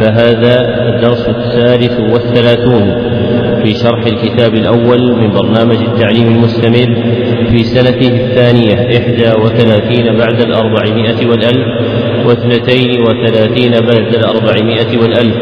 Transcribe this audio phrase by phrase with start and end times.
[0.00, 0.54] فهذا
[0.88, 3.16] الدرس الثالث والثلاثون
[3.62, 6.94] في شرح الكتاب الأول من برنامج التعليم المستمر
[7.50, 11.66] في سنته الثانية إحدى وثلاثين بعد الأربعمائة والألف
[12.26, 15.36] واثنتين وثلاثين بعد الأربعمائة والألف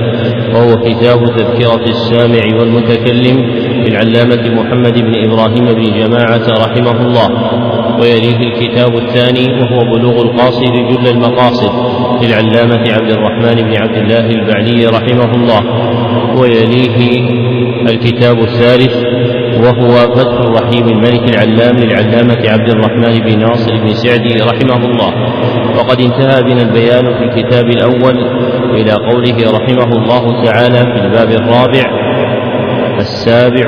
[0.54, 3.50] وهو كتاب تذكرة السامع والمتكلم
[3.84, 7.28] للعلامة محمد بن إبراهيم بن جماعة رحمه الله
[8.00, 11.72] ويليه الكتاب الثاني وهو بلوغ القاصد جل المقاصد
[12.22, 15.60] للعلامة عبد الرحمن بن عبد الله البعلي رحمه الله
[16.40, 17.28] ويليه
[17.90, 19.04] الكتاب الثالث
[19.54, 25.12] وهو فتح الرحيم الملك العلام للعلامة عبد الرحمن بن ناصر بن سعدي رحمه الله.
[25.78, 28.16] وقد انتهى بنا البيان في الكتاب الأول
[28.74, 32.13] إلى قوله رحمه الله تعالى في الباب الرابع
[33.04, 33.66] السابع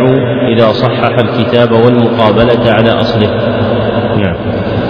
[0.57, 3.31] إذا صحح الكتاب والمقابلة على أصله.
[4.17, 4.37] نعم.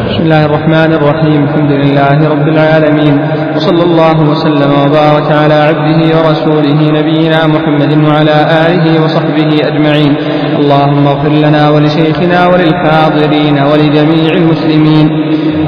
[0.06, 1.44] بسم الله الرحمن الرحيم.
[1.44, 3.14] الحمد لله رب العالمين.
[3.56, 10.14] وصلى الله وسلم وبارك على عبده ورسوله نبينا محمد وعلى آله وصحبه أجمعين.
[10.58, 15.06] اللهم اغفر لنا ولشيخنا وللحاضرين ولجميع المسلمين.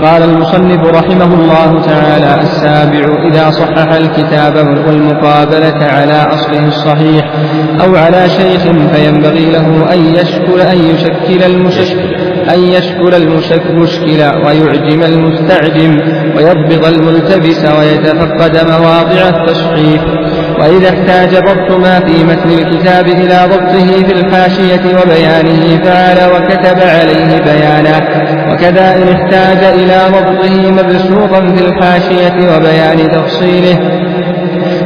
[0.02, 4.54] قال المصنف رحمه الله تعالى السابع إذا صحح الكتاب
[4.86, 7.24] والمقابلة على أصله الصحيح
[7.84, 12.08] أو على شيخ فينبغي له أن يشكل أن يشكل المشكل
[12.54, 16.00] أن يشكل المشكل ويعجم المستعجم
[16.36, 20.02] ويضبط الملتبس ويتفقد مواضع التصحيح
[20.60, 27.42] وإذا احتاج ضبط ما في متن الكتاب إلى ضبطه في الحاشية وبيانه فعل وكتب عليه
[27.44, 28.08] بيانا.
[28.52, 33.78] وكذا إن احتاج إلى ضبطه مبسوطا في الحاشية وبيان تفصيله.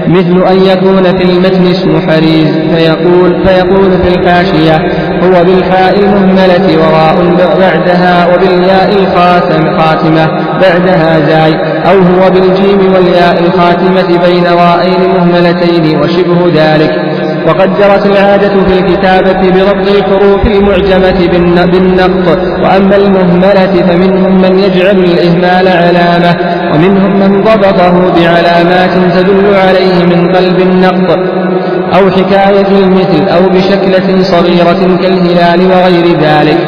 [0.09, 4.79] مثل أن يكون في المتن اسم حريز فيقول, فيقول في الحاشية
[5.25, 7.17] هو بالحاء المهملة وراء
[7.61, 10.27] بعدها وبالياء الخاتم خاتمة
[10.61, 11.55] بعدها زاي
[11.91, 17.22] أو هو بالجيم والياء الخاتمة بين رائين مهملتين وشبه ذلك.
[17.49, 21.29] وقد جرت العادة في الكتابة بضبط الحروف المعجمة
[21.73, 26.37] بالنقط وأما المهملة فمنهم من يجعل الإهمال علامة
[26.75, 31.19] ومنهم من ضبطه بعلامات تدل عليه من قلب النقط.
[31.95, 36.59] أو حكاية المثل أو بشكلة صغيرة كالهلال وغير ذلك.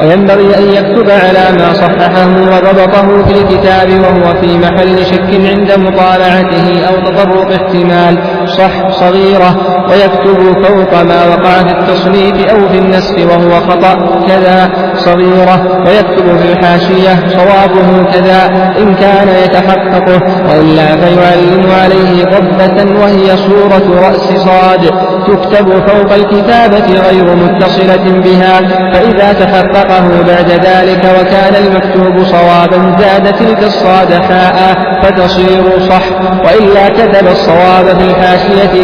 [0.00, 6.86] وينبغي أن يكتب على ما صححه وضبطه في الكتاب وهو في محل شك عند مطالعته
[6.88, 8.18] أو تطرق احتمال.
[8.48, 9.56] صح صغيرة
[9.90, 13.94] ويكتب فوق ما وقع في التصنيف أو في النسخ وهو خطأ
[14.28, 15.84] كذا صغيرة.
[15.86, 18.46] ويكتب في الحاشية صوابه كذا
[18.78, 20.20] إن كان يتحققه.
[20.48, 24.90] وإلا فيعلم عليه ضبة وهي صورة رأس صاد.
[25.26, 28.60] تكتب فوق الكتابة غير متصلة بها.
[28.92, 36.02] فإذا تحققه بعد ذلك وكان المكتوب صوابا زاد تلك الصاد حاء فتصير صح.
[36.44, 38.37] وإلا كتب الصواب في الحاشية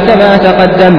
[0.08, 0.98] كما تقدم.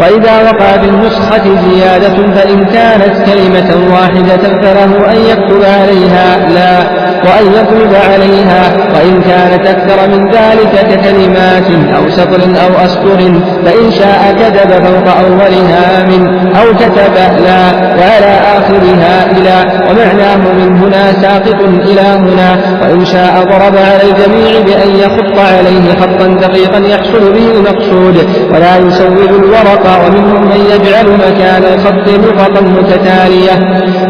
[0.00, 7.01] وإذا وقع بالنسخة زيادة فإن كانت كلمة واحدة فله أن يكتب عليها لا.
[7.24, 8.62] وأن يطلب عليها
[8.94, 11.66] وإن كانت أكثر من ذلك ككلمات
[11.96, 13.18] أو سطر أو أسطر
[13.64, 21.12] فإن شاء كتب فوق أولها من أو كتب لا وعلى آخرها إلى ومعناه من هنا
[21.12, 27.50] ساقط إلى هنا وإن شاء ضرب على الجميع بأن يخط عليه خطا دقيقا يحصل به
[27.56, 33.52] المقصود ولا يسود الورق ومنهم من يجعل مكان الخط نقطا متتالية.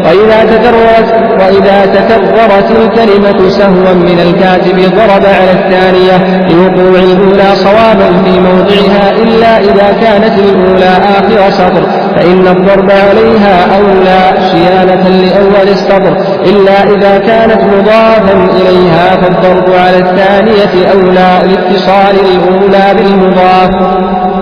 [0.05, 2.71] وإذا تكررت وإذا تكررت
[3.03, 10.39] الكلمة سهوا من الكاتب ضرب على الثانية لوقوع الأولى صوابا في موضعها إلا إذا كانت
[10.39, 11.83] الأولى آخر سطر
[12.15, 20.91] فإن الضرب عليها أولى صيانة لأول السطر إلا إذا كانت مضافا إليها فالضرب على الثانية
[20.91, 24.32] أولى لاتصال الأولى بالمضاف.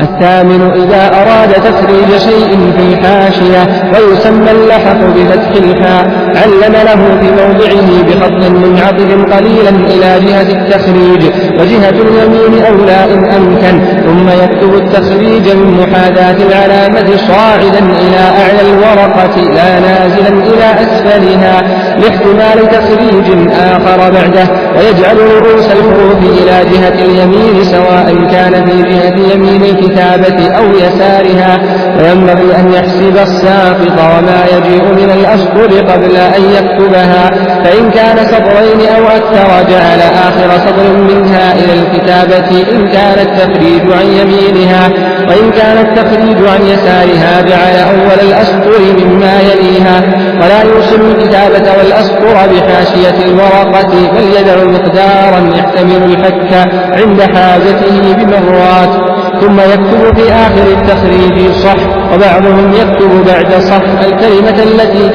[0.00, 3.62] الثامن إذا أراد تخريج شيء في الحاشية
[3.94, 11.22] ويسمى اللحق بفتح الحاء علم له في موضعه بخط منعطف قليلا إلى جهة التخريج
[11.60, 19.36] وجهة اليمين أولى إن أمكن ثم يكتب التخريج من محاذاة العلامة صاعدا إلى أعلى الورقة
[19.54, 21.62] لا نازلا إلى أسفلها
[21.98, 24.46] لاحتمال تخريج آخر بعده
[24.76, 31.58] ويجعل رؤوس الحروف إلى جهة اليمين سواء كان في جهة يمين الكتابة أو يسارها
[31.98, 37.30] وينبغي أن يحسب الساقط وما يجيء من الأسطر قبل أن يكتبها.
[37.64, 44.06] فإن كان سطرين أو أكثر جعل آخر سطر منها إلى الكتابة إن كان التخريج عن
[44.06, 44.90] يمينها.
[45.28, 50.02] وإن كان التخريج عن يسارها جعل أول الأسطر مما يليها
[50.42, 59.14] ولا يوصل الكتابة والأسطر بحاشية الورقة بل يدع مقدارا يحتمل الحك عند حاجته بمرات.
[59.40, 61.76] ثم يكتب في آخر التخريج صح
[62.14, 65.10] وبعضهم يكتب بعد صح الكلمة التي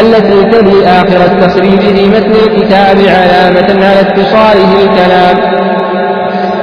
[0.00, 5.62] التي تلي آخر التخريج في متن الكتاب علامة على اتصاله الكلام.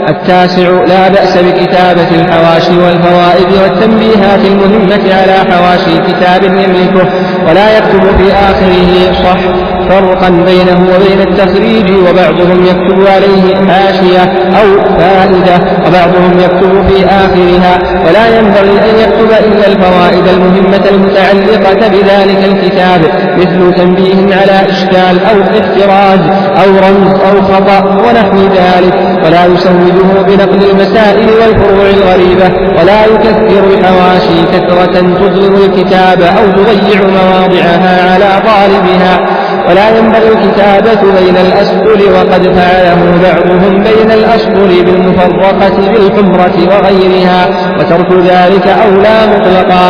[0.09, 7.09] التاسع لا بأس بكتابة الحواشي والفوائد والتنبيهات المهمة على حواشي كتاب يملكه
[7.47, 9.68] ولا يكتب في آخره صح.
[9.89, 14.23] فرقا بينه وبين التخريج وبعضهم يكتب عليه حاشية
[14.59, 15.55] أو فائدة
[15.87, 17.79] وبعضهم يكتب في آخرها.
[18.07, 23.01] ولا ينبغي أن يكتب إلا الفوائد المهمة المتعلقة بذلك الكتاب
[23.37, 26.19] مثل تنبيه على إشكال أو احتراز
[26.63, 28.93] أو رمز أو خطأ ونحو ذلك.
[29.25, 38.13] ولا يسوده بنقل المسائل والفروع الغريبة ولا يكثر الحواشي كثرة تظلم الكتاب أو تضيع مواضعها
[38.13, 39.38] على طالبها.
[39.67, 47.41] ولا ينبغي الكتابة بين الأسطر وقد فعله بعضهم بين الأسطر بالمفرقة بالحمرة وغيرها
[47.79, 49.85] وترك ذلك أولى مطلقا.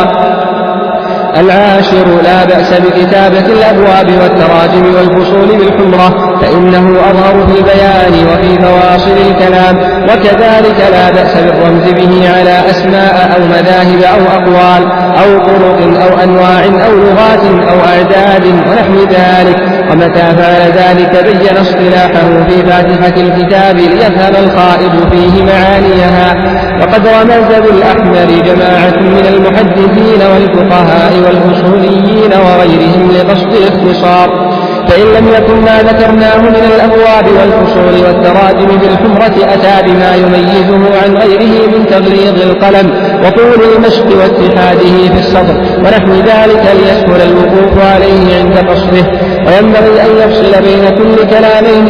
[1.37, 9.77] العاشر لا بأس بكتابة الأبواب والتراجم والفصول بالحمرة فإنه أظهر في البيان وفي فواصل الكلام
[10.03, 16.65] وكذلك لا بأس بالرمز به على أسماء أو مذاهب أو أقوال أو طرق أو أنواع
[16.65, 19.78] أو لغات أو أعداد ونحو ذلك.
[19.91, 26.35] ومتى فعل ذلك بين اصطلاحه في فاتحة الكتاب ليفهم القائد فيه معانيها.
[26.81, 34.49] وقد رمز بالأحمر جماعة من المحدثين والفقهاء والأصوليين وغيرهم لقصد الاختصار
[34.89, 41.67] فإن لم يكن ما ذكرناه من الأبواب والفصول والتراجم بالحمرة أتى بما يميزه عن غيره
[41.67, 42.91] من تغليظ القلم
[43.25, 45.55] وطول المشق واتحاده في الصدر.
[45.79, 49.05] ونحو ذلك ليسهل الوقوف عليه عند قصده.
[49.47, 51.85] وينبغي أن يفصل بين كل كلامين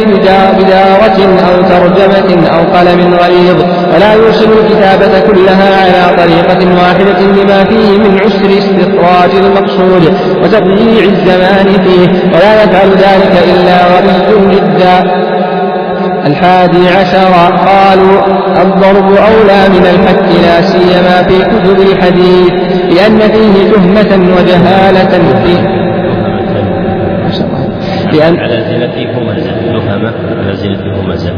[0.58, 1.18] بدارة
[1.48, 3.64] أو ترجمة أو قلم غليظ
[3.94, 11.66] ولا يوصل الكتابة كلها على طريقة واحدة لما فيه من عسر استخراج المقصود وتضييع الزمان
[11.84, 15.20] فيه ولا يفعل ذلك إلا غبي جدا.
[16.26, 17.32] الحادي عشر
[17.66, 18.20] قالوا
[18.62, 22.52] الضرب أولى من الحك لا سيما في كتب الحديث
[22.96, 25.79] لأن فيه تهمة وجهالة فيه.
[28.12, 31.30] لأن على زلة همزة تهمة على زلة همزة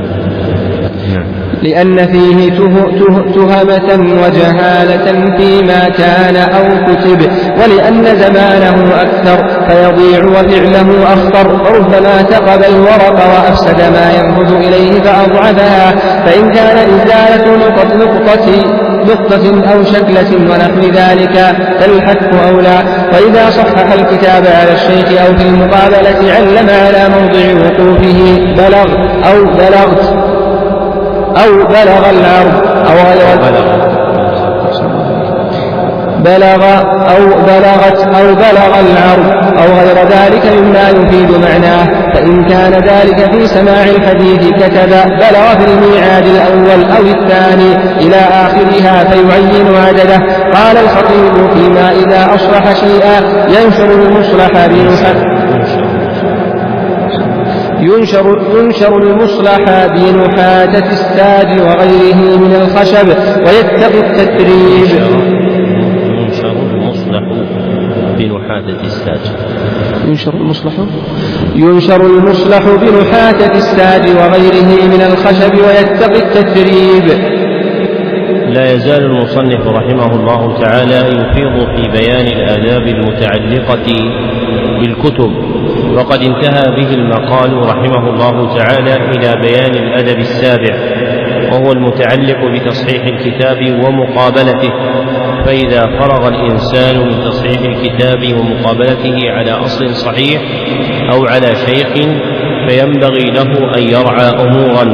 [1.15, 1.27] نعم.
[1.62, 7.21] لأن فيه ته ته تهمة وجهالة فيما كان أو كتب
[7.62, 11.65] ولأن زمانه أكثر فيضيع وفعله أخطر.
[11.65, 15.91] فربما تقب الورق وأفسد ما ينفذ إليه فأضعفها.
[16.27, 18.03] فإن كان إزالة نقطة
[19.06, 22.78] نقطة أو شكلة ونحو ذلك فالحك أولى.
[23.12, 28.20] وإذا صحح الكتاب على الشيخ أو في المقابلة علم على موضع وقوفه
[28.56, 28.87] بلغ
[29.31, 30.14] أو بلغت
[31.44, 32.54] أو بلغ العرض
[32.91, 33.36] أو غير
[36.24, 36.65] بلغ
[37.15, 41.71] أو بلغت أو بلغ العرض أو غير ذلك مما يفيد معناه.
[42.22, 49.05] فإن كان ذلك في سماع الحديث كتب بلغ في الميعاد الأول أو الثاني إلى آخرها
[49.05, 50.17] فيعين عدده.
[50.55, 55.14] قال الخطيب فيما إذا أصلح شيئا ينشر المصلح بنحة
[57.81, 63.08] ينشر, ينشر المصلح بنحاتة الساج وغيره من الخشب
[63.46, 64.93] ويتقي التتريج
[68.19, 69.52] بنحاتة الساج
[70.09, 70.73] ينشر المصلح؟
[71.56, 77.05] ينشر المصلح بنحاتة الساج وغيره من الخشب ويتقي التتريب
[78.49, 83.87] لا يزال المصنف رحمه الله تعالى يفيض في بيان الآداب المتعلقة
[84.81, 85.32] بالكتب
[85.97, 90.75] وقد انتهى به المقال رحمه الله تعالى إلى بيان الأدب السابع
[91.53, 94.73] وهو المتعلق بتصحيح الكتاب ومقابلته.
[95.44, 100.43] فإذا فرغ الإنسان من تصحيح الكتاب ومقابلته على أصل صحيح
[101.13, 101.93] أو على شيخ
[102.69, 104.84] فينبغي له أن يرعى أمورا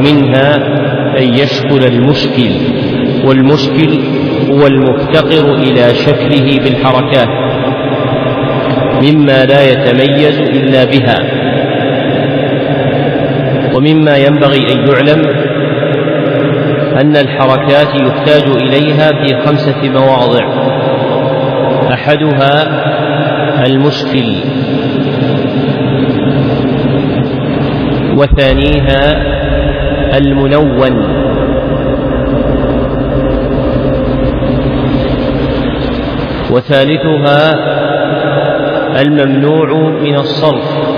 [0.00, 0.56] منها
[1.18, 2.50] أن يشكل المشكل
[3.24, 4.00] والمشكل
[4.50, 7.28] هو المفتقر إلى شكله بالحركات
[9.02, 11.42] مما لا يتميز إلا بها
[13.74, 15.22] ومما ينبغي أن يعلم
[17.00, 20.46] أن الحركات يحتاج إليها في خمسة مواضع.
[21.92, 22.52] أحدها
[23.66, 24.34] المشكل.
[28.16, 29.32] وثانيها
[30.18, 31.22] المنون
[36.50, 37.52] وثالثها
[39.02, 39.72] الممنوع
[40.02, 40.91] من الصرف.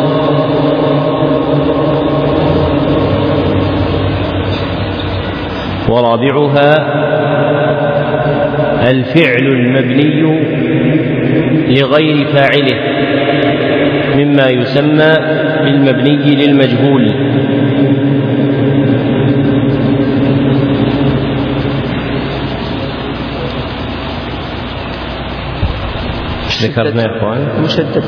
[5.95, 6.71] ورابعها
[8.91, 10.23] الفعل المبني
[11.69, 12.79] لغير فاعله
[14.17, 15.15] مما يسمى
[15.65, 17.15] بالمبني للمجهول.
[26.63, 27.63] ذكرنا يا إخوان.
[27.65, 28.05] مشدد.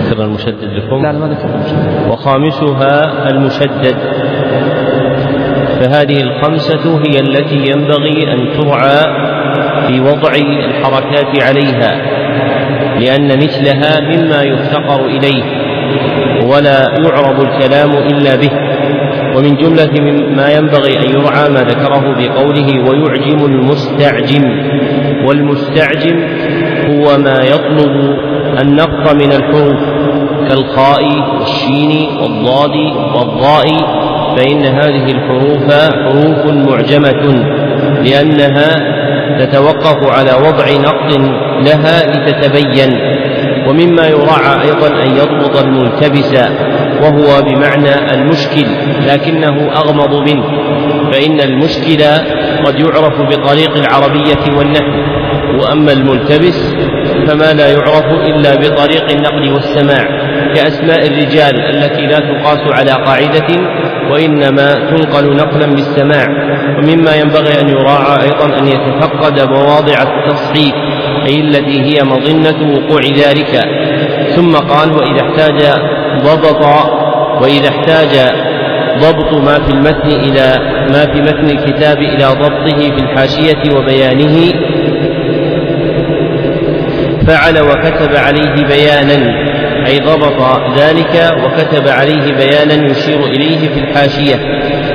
[0.00, 1.02] ذكرنا المشدد لكم.
[1.02, 3.96] لا ما ذكرنا وخامسها المشدد.
[5.80, 9.00] فهذه الخمسة هي التي ينبغي أن ترعى
[9.86, 12.20] في وضع الحركات عليها
[13.00, 15.42] لأن مثلها مما يفتقر إليه
[16.52, 18.50] ولا يعرض الكلام إلا به
[19.36, 20.00] ومن جملة
[20.36, 24.42] ما ينبغي أن يرعى ما ذكره بقوله ويعجم المستعجم
[25.26, 26.22] والمستعجم
[26.88, 28.16] هو ما يطلب
[28.62, 29.80] النقط من الحروف
[30.48, 31.02] كالخاء
[31.38, 32.76] والشين والضاد
[33.16, 33.66] والضاء
[34.36, 37.44] فإن هذه الحروف حروف معجمة
[38.02, 39.00] لأنها
[39.38, 41.20] تتوقف على وضع نقط
[41.66, 42.98] لها لتتبين
[43.68, 46.34] ومما يراعى أيضا أن يضبط الملتبس
[47.02, 48.66] وهو بمعنى المشكل
[49.08, 50.44] لكنه أغمض منه
[51.12, 52.04] فإن المشكل
[52.64, 54.92] قد يعرف بطريق العربية والنحو
[55.60, 56.74] وأما الملتبس
[57.26, 60.19] فما لا يعرف إلا بطريق النقل والسماع.
[60.54, 63.48] كأسماء الرجال التي لا تقاس على قاعدة
[64.10, 66.24] وإنما تنقل نقلا بالسماع
[66.78, 70.74] ومما ينبغي أن يراعى أيضا أن يتفقد مواضع التصحيف
[71.26, 73.68] أي التي هي مظنة وقوع ذلك.
[74.36, 75.80] ثم قال وإذا احتاج
[76.24, 76.64] ضبط
[77.42, 78.30] وإذا احتاج
[78.98, 80.58] ضبط ما في المتن إلى
[80.92, 84.52] ما في متن الكتاب إلى ضبطه في الحاشية وبيانه
[87.26, 89.50] فعل وكتب عليه بيانا.
[89.90, 94.36] أي ضبط ذلك وكتب عليه بيانا يشير إليه في الحاشية.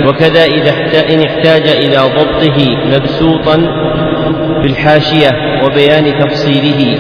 [0.08, 0.70] وكذا إذا
[1.14, 3.56] إن احتاج إلى ضبطه مبسوطا
[4.62, 5.30] في الحاشية
[5.64, 6.98] وبيان تفصيله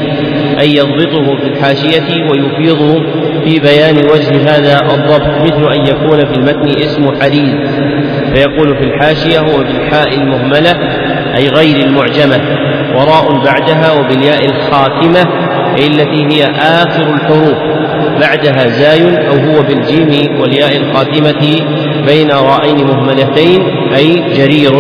[0.60, 3.04] أي يضبطه في الحاشية ويفيض
[3.44, 7.54] في بيان وجه هذا الضبط مثل أن يكون في المتن اسم حديث
[8.34, 10.72] فيقول في الحاشية هو بالحاء المهملة
[11.36, 12.42] أي غير المعجمة
[12.96, 15.45] وراء بعدها وبالياء الخاتمة
[15.77, 17.58] أي التي هي آخر الحروف
[18.22, 21.60] بعدها زاي أو هو بالجيم والياء الخاتمة
[22.08, 23.62] بين رائين مهملتين
[23.96, 24.74] أي جرير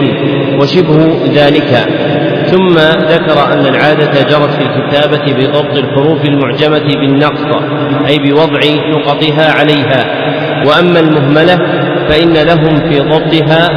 [0.61, 1.87] وشبه ذلك.
[2.45, 2.77] ثم
[3.09, 7.63] ذكر أن العادة جرت في الكتابة بضبط الحروف المعجمة بالنقط
[8.07, 8.59] أي بوضع
[8.89, 10.05] نقطها عليها.
[10.65, 11.57] وأما المهملة
[12.09, 13.67] فإن لهم في ضبطها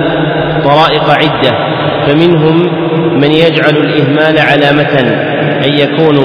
[0.65, 2.89] طرائق عدة فمنهم
[3.21, 5.19] من يجعل الإهمال علامة
[5.65, 6.17] أي يكون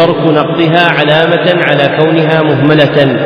[0.00, 3.16] ترك نقطها علامة على كونها مهملة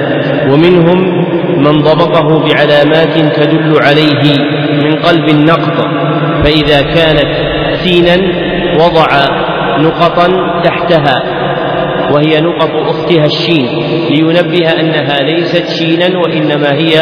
[0.50, 1.25] ومنهم
[1.59, 4.38] من ضبطه بعلامات تدل عليه
[4.83, 5.76] من قلب النقط
[6.45, 7.28] فإذا كانت
[7.75, 8.16] سينا
[8.81, 9.07] وضع
[9.78, 10.26] نقطا
[10.64, 11.23] تحتها
[12.12, 13.66] وهي نقط أختها الشين
[14.11, 16.93] لينبه أنها ليست شينا وإنما هي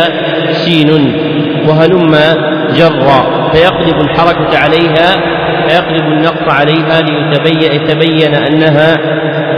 [0.52, 0.90] سين
[1.68, 2.34] وهلما
[2.78, 5.32] جرا فيقلب الحركة عليها
[5.68, 7.00] فيقلب النقط عليها
[7.44, 8.96] ليتبين أنها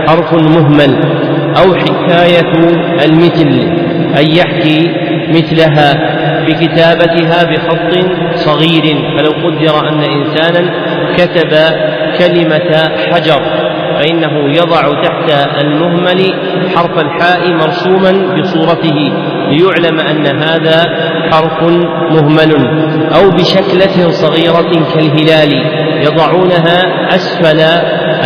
[0.08, 0.96] حرف مهمل
[1.56, 2.52] أو حكاية
[3.04, 3.48] المثل
[4.20, 4.90] أن يحكي
[5.28, 5.94] مثلها
[6.46, 8.84] بكتابتها بخط صغير.
[9.18, 10.70] فلو قدر أن إنسانا
[11.16, 11.50] كتب
[12.18, 13.40] كلمة حجر
[13.94, 16.34] فإنه يضع تحت المهمل
[16.74, 19.12] حرف الحاء مرسوما بصورته
[19.50, 20.84] ليعلم أن هذا
[21.32, 21.62] حرف
[22.10, 22.52] مهمل.
[23.14, 25.52] أو بشكلة صغيرة كالهلال
[26.02, 26.84] يضعونها
[27.14, 27.60] أسفل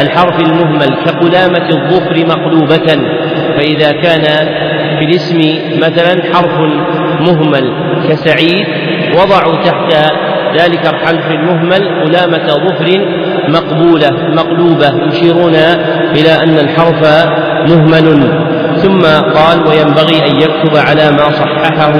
[0.02, 2.98] الحرف المهمل كقلامة الظفر مقلوبة
[3.56, 4.46] فإذا كان
[4.98, 5.38] في الاسم
[5.78, 6.58] مثلا حرف
[7.20, 7.72] مهمل
[8.08, 8.66] كسعيد
[9.14, 10.12] وضعوا تحت
[10.60, 13.06] ذلك الحرف المهمل قلامة ظفر
[13.48, 15.54] مقبولة مقلوبة يشيرون
[16.14, 17.26] إلى أن الحرف
[17.68, 18.32] مهمل.
[18.76, 19.00] ثم
[19.34, 21.92] قال وينبغي أن يكتب على ما صححه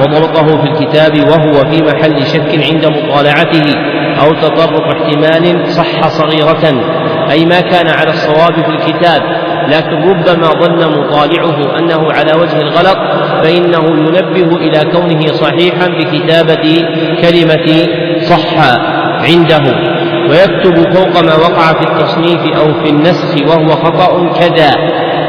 [0.00, 3.72] وضبطه في الكتاب وهو في محل شك عند مطالعته.
[4.22, 6.82] أو تطرق احتمال صح صغيرة
[7.30, 9.22] أي ما كان على الصواب في الكتاب
[9.68, 12.98] لكن ربما ظن مطالعه أنه على وجه الغلط
[13.42, 16.84] فإنه ينبه إلى كونه صحيحا بكتابة
[17.22, 17.84] كلمة
[18.20, 18.78] صح
[19.22, 19.92] عنده.
[20.30, 24.70] ويكتب فوق ما وقع في التصنيف أو في النسخ وهو خطأ كذا.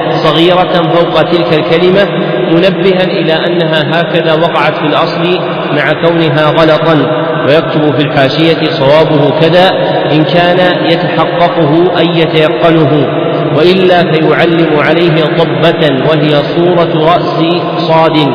[0.09, 2.07] صغيرة فوق تلك الكلمة
[2.51, 5.39] منبها إلى أنها هكذا وقعت في الأصل
[5.75, 7.23] مع كونها غلطا.
[7.47, 9.69] ويكتب في الحاشية صوابه كذا
[10.11, 10.59] إن كان
[10.91, 13.07] يتحققه أي يتيقنه
[13.57, 17.43] وإلا فيعلم عليه ضبة وهي صورة رأس
[17.77, 18.27] صاد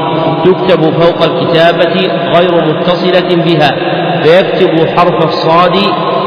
[0.45, 3.71] تكتب فوق الكتابة غير متصلة بها
[4.23, 5.77] فيكتب حرف الصاد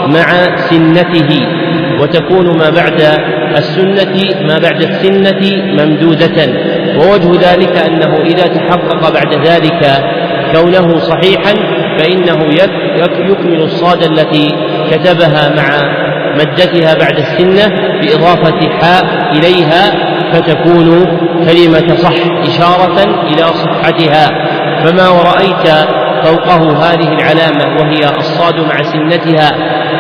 [0.07, 1.47] مع سنته
[2.01, 3.01] وتكون ما بعد
[3.57, 6.47] السنة ما بعد السنة ممدودة
[6.97, 10.03] ووجه ذلك أنه إذا تحقق بعد ذلك
[10.53, 11.53] كونه صحيحا
[12.01, 12.53] فإنه
[13.29, 14.55] يكمل الصاد التي
[14.91, 15.81] كتبها مع
[16.36, 17.67] مدتها بعد السنة
[18.01, 19.91] بإضافة حاء إليها
[20.34, 21.05] فتكون
[21.46, 22.13] كلمة صح
[22.48, 24.29] إشارة إلى صحتها.
[24.84, 25.88] فما ورأيت
[26.24, 29.51] فوقه هذه العلامة وهي الصاد مع سنتها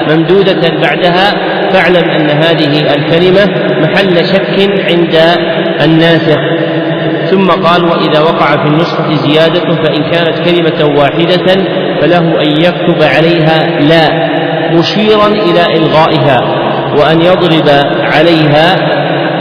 [0.09, 1.33] ممدودة بعدها
[1.71, 3.45] فاعلم أن هذه الكلمة
[3.81, 5.17] محل شك عند
[5.83, 6.37] الناسخ
[7.25, 11.63] ثم قال وإذا وقع في النسخة زيادة فإن كانت كلمة واحدة
[12.01, 14.31] فله أن يكتب عليها لا
[14.77, 16.41] مشيرا إلى إلغائها
[16.97, 17.69] وأن يضرب
[18.13, 18.75] عليها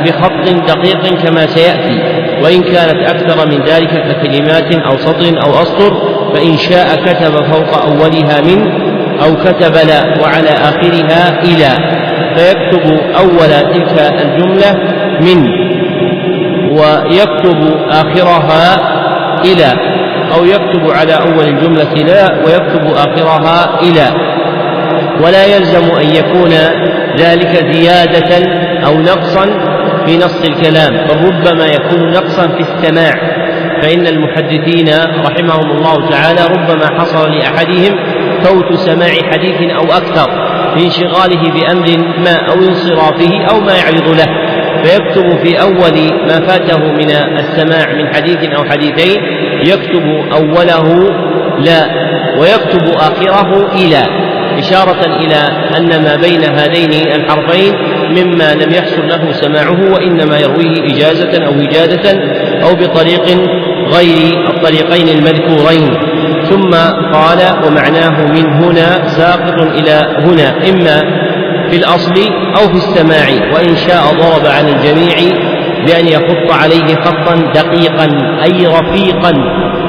[0.04, 2.02] بخط دقيق كما سيأتي
[2.42, 5.96] وإن كانت أكثر من ذلك ككلمات أو سطر أو أسطر
[6.34, 8.72] فإن شاء كتب فوق أولها من
[9.22, 12.00] أو كتب لا وعلى آخرها إلى
[12.36, 14.76] فيكتب أول تلك الجملة
[15.20, 15.46] من
[16.72, 18.76] ويكتب آخرها
[19.44, 19.72] إلى.
[20.34, 24.10] أو يكتب على أول الجملة لا ويكتب آخرها إلى.
[25.24, 26.50] ولا يلزم أن يكون
[27.18, 28.46] ذلك زيادة
[28.86, 29.46] أو نقصا
[30.06, 33.10] في نص الكلام بل ربما يكون نقصا في السماع.
[33.82, 34.88] فإن المحدثين
[35.24, 37.96] رحمهم الله تعالى ربما حصل لأحدهم
[38.42, 40.30] فوت سماع حديث أو أكثر
[40.74, 44.26] في انشغاله بأمر ما أو انصرافه أو ما يعرض له.
[44.82, 49.18] فيكتب في أول ما فاته من السماع من حديث أو حديثين
[49.64, 50.02] يكتب
[50.32, 51.10] أوله
[51.58, 51.86] لا
[52.38, 55.36] ويكتب آخره إلى إشارة إلى
[55.76, 57.74] أن ما بين هذين الحرفين
[58.10, 62.10] مما لم يحصل له سماعه وإنما يرويه إجازة أو وجادة
[62.62, 63.26] أو بطريق
[63.92, 65.94] غير الطريقين المذكورين.
[66.48, 66.70] ثم
[67.12, 71.02] قال ومعناه من هنا ساقط إلى هنا إما
[71.70, 72.14] في الأصل
[72.56, 75.16] أو في السماع وإن شاء ضرب على الجميع
[75.86, 78.08] بأن يخط عليه خطا دقيقا
[78.44, 79.32] أي رفيقا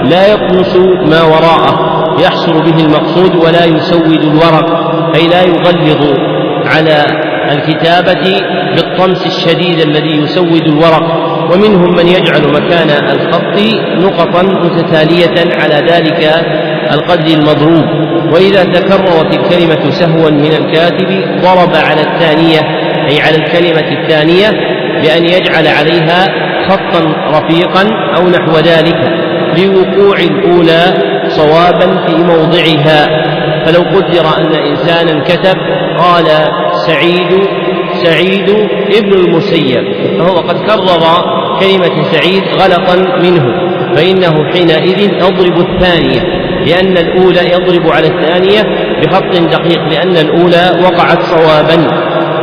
[0.04, 6.18] لا يطمس ما وراءه يحصل به المقصود ولا يسود الورق أي لا يغلظ
[6.66, 7.06] على
[7.52, 8.42] الكتابة
[8.76, 11.32] بالطمس الشديد الذي يسود الورق.
[11.54, 13.58] ومنهم من يجعل مكان الخط
[13.98, 16.46] نقطا متتالية على ذلك
[16.94, 17.86] القدر المضروب.
[18.34, 22.60] وإذا تكررت الكلمة سهوا من الكاتب ضرب على الثانية
[23.10, 24.50] أي على الكلمة الثانية
[25.02, 26.28] بأن يجعل عليها
[26.70, 27.84] خطا رفيقا
[28.18, 28.96] أو نحو ذلك
[29.58, 30.84] لوقوع الأولى
[31.28, 33.08] صوابا في موضعها.
[33.66, 35.56] فلو قدر أن إنسانا كتب
[36.00, 36.26] قال
[36.88, 37.44] سعيد
[37.94, 38.50] سعيد
[38.96, 39.84] ابن المسيب.
[40.20, 41.02] فهو قد كرر
[41.60, 43.44] كلمة سعيد غلطا منه
[43.96, 46.41] فإنه حينئذ يضرب الثانية.
[46.66, 48.62] لأن الأولى يضرب على الثانية
[49.02, 51.88] بخط دقيق لأن الأولى وقعت صوابا.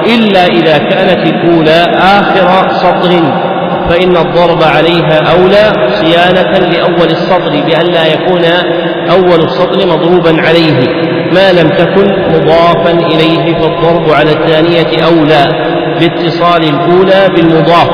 [0.07, 3.11] إلا إذا كانت الأولى آخر سطر
[3.89, 8.45] فإن الضرب عليها أولى صيانة لأول السطر بألا يكون
[9.11, 10.81] أول السطر مضروبا عليه.
[11.33, 15.49] ما لم تكن مضافا إليه فالضرب على الثانية أولى
[16.01, 17.89] لاتصال الأولى بالمضاف.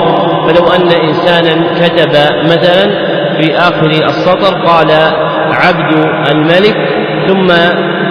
[0.49, 2.11] فلو أن إنسانا كتب
[2.45, 4.89] مثلا في آخر السطر قال
[5.67, 6.77] عبد الملك
[7.29, 7.47] ثم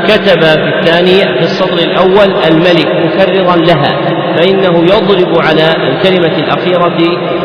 [0.08, 3.98] كتب في الثانية في السطر الأول الملك مكررا لها
[4.36, 6.98] فإنه يضرب على الكلمة الأخيرة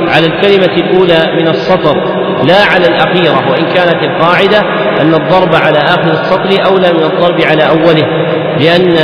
[0.08, 1.96] على الكلمة الأولى من السطر
[2.44, 4.58] لا على الأخيرة وإن كانت القاعدة
[5.00, 8.04] أن الضرب على آخر السطر أولى من الضرب على أوله
[8.60, 8.96] لأن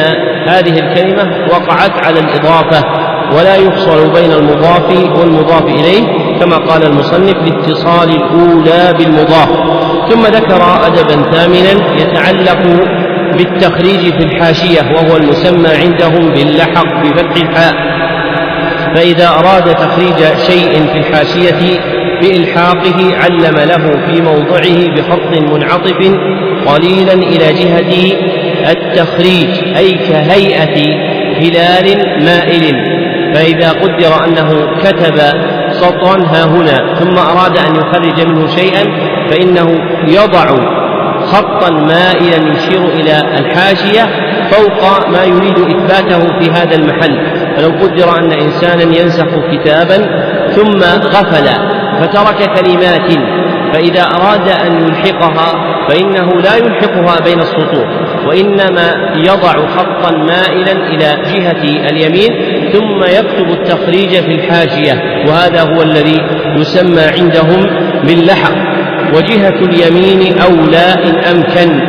[0.49, 2.85] هذه الكلمة وقعت على الإضافة
[3.37, 6.03] ولا يفصل بين المضاف والمضاف إليه
[6.41, 9.49] كما قال المصنف لاتصال الأولى بالمضاف.
[10.11, 12.87] ثم ذكر أدبا ثامنا يتعلق
[13.37, 17.75] بالتخريج في الحاشية وهو المسمى عندهم باللحق بفتح الحاء.
[18.95, 21.81] فإذا أراد تخريج شيء في الحاشية
[22.21, 26.15] بإلحاقه علم له في موضعه بخط منعطف
[26.67, 28.17] قليلا إلى جهة
[28.71, 30.95] التخريج أي كهيئة
[31.41, 32.75] هلال مائل.
[33.35, 35.21] فإذا قدر أنه كتب
[35.71, 38.85] سطرا ها هنا ثم أراد أن يخرج منه شيئا
[39.31, 39.67] فإنه
[40.07, 40.47] يضع
[41.21, 44.03] خطا مائلا يشير إلى الحاشية
[44.51, 47.45] فوق ما يريد إثباته في هذا المحل.
[47.57, 49.97] فلو قدر أن إنسانا ينسخ كتابا
[50.49, 51.49] ثم غفل
[52.01, 53.13] فترك كلمات
[53.73, 57.87] فإذا أراد أن يلحقها فإنه لا يلحقها بين السطور
[58.27, 62.31] وإنما يضع خطا مائلا إلى جهة اليمين
[62.73, 66.17] ثم يكتب التخريج في الحاشية وهذا هو الذي
[66.57, 67.67] يسمى عندهم
[68.05, 68.74] باللحق.
[69.17, 71.81] وجهة اليمين أولى إن أمكن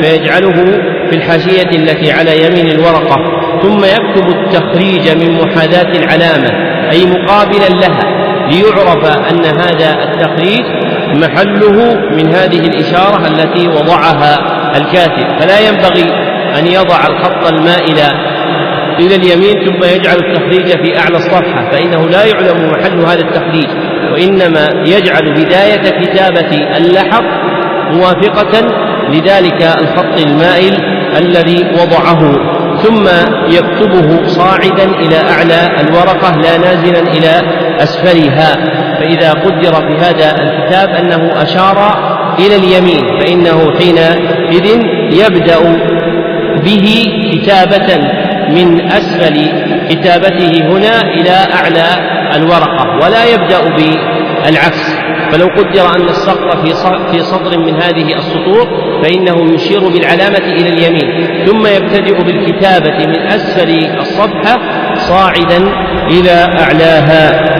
[0.00, 0.64] فيجعله
[1.10, 3.16] في الحاشية التي على يمين الورقة
[3.62, 6.48] ثم يكتب التخريج من محاذاة العلامة
[6.90, 8.18] أي مقابلا لها
[8.50, 10.64] ليعرف أن هذا التخريج
[11.14, 14.38] محله من هذه الإشارة التي وضعها
[14.76, 15.40] الكاتب.
[15.40, 16.12] فلا ينبغي
[16.58, 17.96] أن يضع الخط المائل
[18.98, 23.68] إلى اليمين ثم يجعل التخريج في أعلى الصفحة فإنه لا يعلم محل هذا التخريج
[24.12, 27.24] وإنما يجعل بداية كتابة اللحق
[27.92, 28.60] موافقة
[29.08, 30.76] لذلك الخط المائل
[31.16, 32.32] الذي وضعه
[32.82, 33.08] ثم
[33.48, 37.42] يكتبه صاعدا إلى أعلى الورقة لا نازلا إلى
[37.80, 38.56] أسفلها
[38.98, 41.78] فإذا قدر في هذا الكتاب أنه أشار
[42.38, 45.58] إلى اليمين فإنه حينئذ يبدأ
[46.64, 47.98] به كتابة
[48.48, 49.48] من أسفل
[49.90, 51.86] كتابته هنا إلى أعلى
[52.36, 54.96] الورقة ولا يبدأ بالعكس.
[55.32, 56.56] فلو قدر أن السقط
[57.10, 58.68] في سطر من هذه السطور
[59.02, 61.46] فإنه يشير بالعلامة إلى اليمين.
[61.46, 64.58] ثم يبتدئ بالكتابة من أسفل الصفحة
[64.94, 65.58] صاعدا
[66.10, 67.58] إلى أعلاها.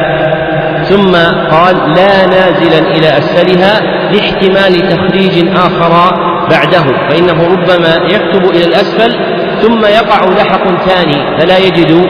[0.82, 1.12] ثم
[1.50, 3.80] قال لا نازلا إلى أسفلها
[4.12, 6.14] لاحتمال تخريج آخر
[6.50, 12.06] بعده فإنه ربما يكتب إلى الأسفل ثم يقع لحق ثاني فلا يجد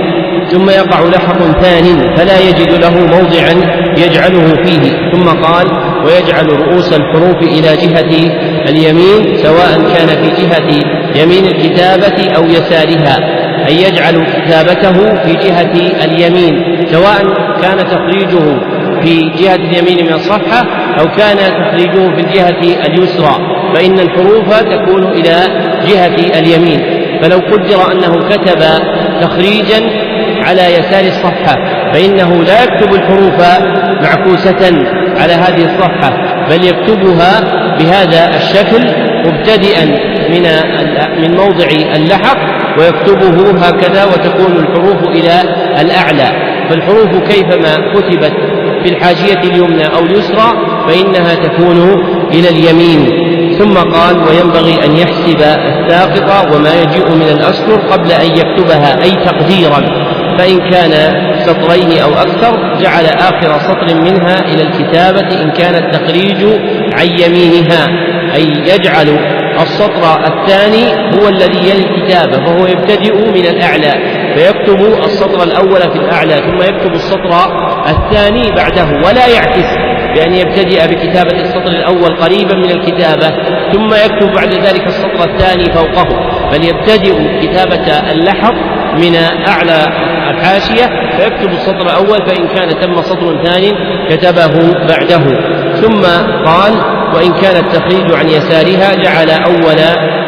[0.51, 3.55] ثم يقع لحق ثان فلا يجد له موضعا
[3.99, 5.11] يجعله فيه.
[5.13, 5.67] ثم قال
[6.05, 8.31] ويجعل رؤوس الحروف إلى جهة
[8.69, 10.85] اليمين سواء كان في جهة
[11.23, 13.19] يمين الكتابة أو يسارها.
[13.69, 17.23] أي يجعل كتابته في جهة اليمين سواء
[17.63, 18.59] كان تخريجه
[19.03, 20.67] في جهة اليمين من الصفحة
[21.01, 23.37] أو كان تخريجه في الجهة اليسرى.
[23.75, 25.37] فإن الحروف تكون إلى
[25.89, 26.98] جهة اليمين.
[27.23, 28.63] فلو قدر أنه كتب
[29.21, 29.91] تخريجا
[30.47, 31.55] على يسار الصفحة
[31.93, 33.41] فإنه لا يكتب الحروف
[34.03, 34.85] معكوسة
[35.21, 36.13] على هذه الصفحة
[36.51, 37.41] بل يكتبها
[37.79, 38.85] بهذا الشكل
[39.27, 39.85] مبتدئا
[40.31, 40.43] من
[41.23, 42.39] من موضع اللحق
[42.79, 45.43] ويكتبه هكذا وتكون الحروف إلى
[45.81, 46.59] الأعلى.
[46.71, 48.33] فالحروف كيفما كتبت
[48.83, 50.53] في الحاشية اليمنى أو اليسرى
[50.89, 52.03] فإنها تكون
[52.33, 53.28] إلى اليمين.
[53.59, 60.09] ثم قال وينبغي أن يحسب الساقط وما يجيء من الأسطر قبل أن يكتبها أي تقديرا.
[60.39, 66.45] فإن كان سطرين أو أكثر جعل آخر سطر منها إلى الكتابة إن كان التخريج
[66.93, 67.89] عن يمينها
[68.35, 69.19] أي يجعل
[69.63, 70.87] السطر الثاني
[71.19, 73.95] هو الذي يلي الكتابة فهو يبتدئ من الأعلى
[74.35, 77.33] فيكتب السطر الأول في الأعلى ثم يكتب السطر
[77.89, 79.88] الثاني بعده ولا يعكس.
[80.19, 83.29] بأن يبتدئ بكتابة السطر الأول قريبا من الكتابة
[83.73, 86.09] ثم يكتب بعد ذلك السطر الثاني فوقه.
[86.53, 88.55] بل يبتدئ كتابة اللحظ
[88.95, 89.15] من
[89.47, 89.87] أعلى
[90.31, 93.75] الحاشية فيكتب السطر الأول فإن كان تم سطر ثاني
[94.11, 95.25] كتبه بعده.
[95.73, 96.03] ثم
[96.47, 96.73] قال
[97.15, 99.79] وإن كان التخريج عن يسارها جعل أول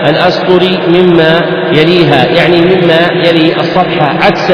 [0.07, 1.41] الأسطر مما
[1.73, 4.53] يليها يعني مما يلي الصفحة عكس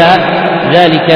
[0.72, 1.10] ذلك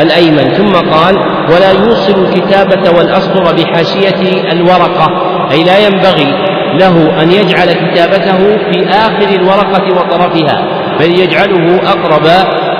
[0.00, 0.48] الأيمن.
[0.48, 5.06] ثم قال ولا يوصل الكتابة والأسطر بحاشية الورقة
[5.52, 10.64] أي لا ينبغي له أن يجعل كتابته في آخر الورقة وطرفها
[11.00, 12.26] بل يجعله أقرب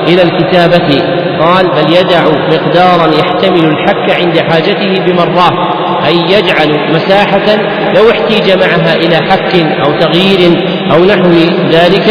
[0.09, 1.03] إلى الكتابة.
[1.41, 5.53] قال بل يدع مقدارا يحتمل الحك عند حاجته بمرات
[6.07, 7.57] أي يجعل مساحة
[7.97, 9.55] لو احتيج معها إلى حك
[9.87, 11.31] أو تغيير أو نحو
[11.71, 12.09] ذلك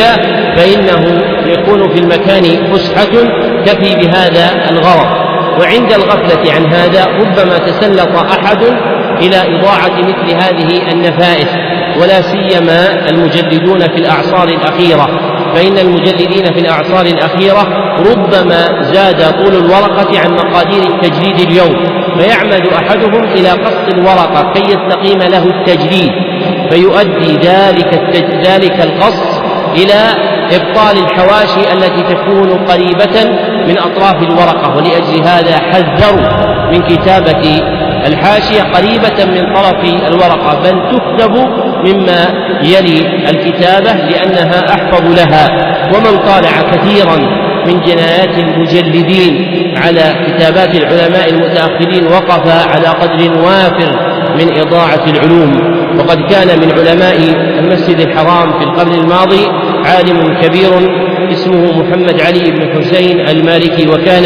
[0.56, 3.26] فإنه يكون في المكان فسحة
[3.66, 5.21] تفي بهذا الغرض.
[5.60, 8.64] وعند الغفلة عن هذا ربما تسلط أحد
[9.22, 11.48] إلى إضاعة مثل هذه النفائس
[12.02, 15.10] ولا سيما المجددون في الأعصار الأخيرة.
[15.56, 17.68] فإن المجددين في الأعصار الأخيرة
[18.00, 22.02] ربما زاد طول الورقة عن مقادير التجديد اليوم.
[22.20, 26.12] فيعمد أحدهم إلى قص الورقة كي يستقيم له التجديد
[26.70, 28.02] فيؤدي ذلك
[28.48, 29.42] ذلك القص
[29.76, 33.38] إلى إبطال الحواشي التي تكون قريبة
[33.68, 37.62] من أطراف الورقة ولأجل هذا حذروا من كتابة
[38.08, 41.36] الحاشية قريبة من طرف الورقة بل تكتب
[41.86, 42.28] مما
[42.64, 45.50] يلي الكتابة لأنها أحفظ لها.
[45.96, 47.18] ومن طالع كثيرا
[47.68, 49.48] من جنايات المجلدين
[49.78, 53.92] على كتابات العلماء المتأخرين وقف على قدر وافر
[54.40, 55.82] من إضاعة العلوم.
[56.00, 57.18] وقد كان من علماء
[57.60, 59.48] المسجد الحرام في القرن الماضي
[59.86, 60.72] عالم كبير
[61.32, 64.24] اسمه محمد علي بن حسين المالكي وكان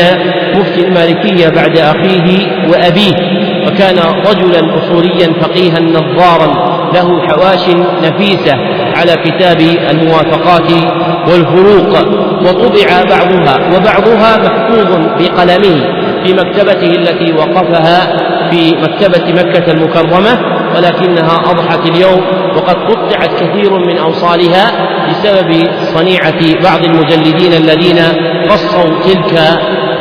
[0.59, 3.13] مفتي المالكية بعد أخيه وأبيه
[3.67, 7.69] وكان رجلا أصوليا فقيها نظارا له حواش
[8.03, 8.53] نفيسة
[8.95, 10.71] على كتاب الموافقات
[11.29, 11.97] والفروق
[12.41, 15.81] وطبع بعضها وبعضها محفوظ بقلمه
[16.23, 17.99] في مكتبته التي وقفها
[18.51, 22.21] في مكتبة مكة المكرمة ولكنها أضحت اليوم
[22.55, 24.71] وقد قطعت كثير من أوصالها
[25.09, 27.97] بسبب صنيعة بعض المجلدين الذين
[28.49, 29.39] قصوا تلك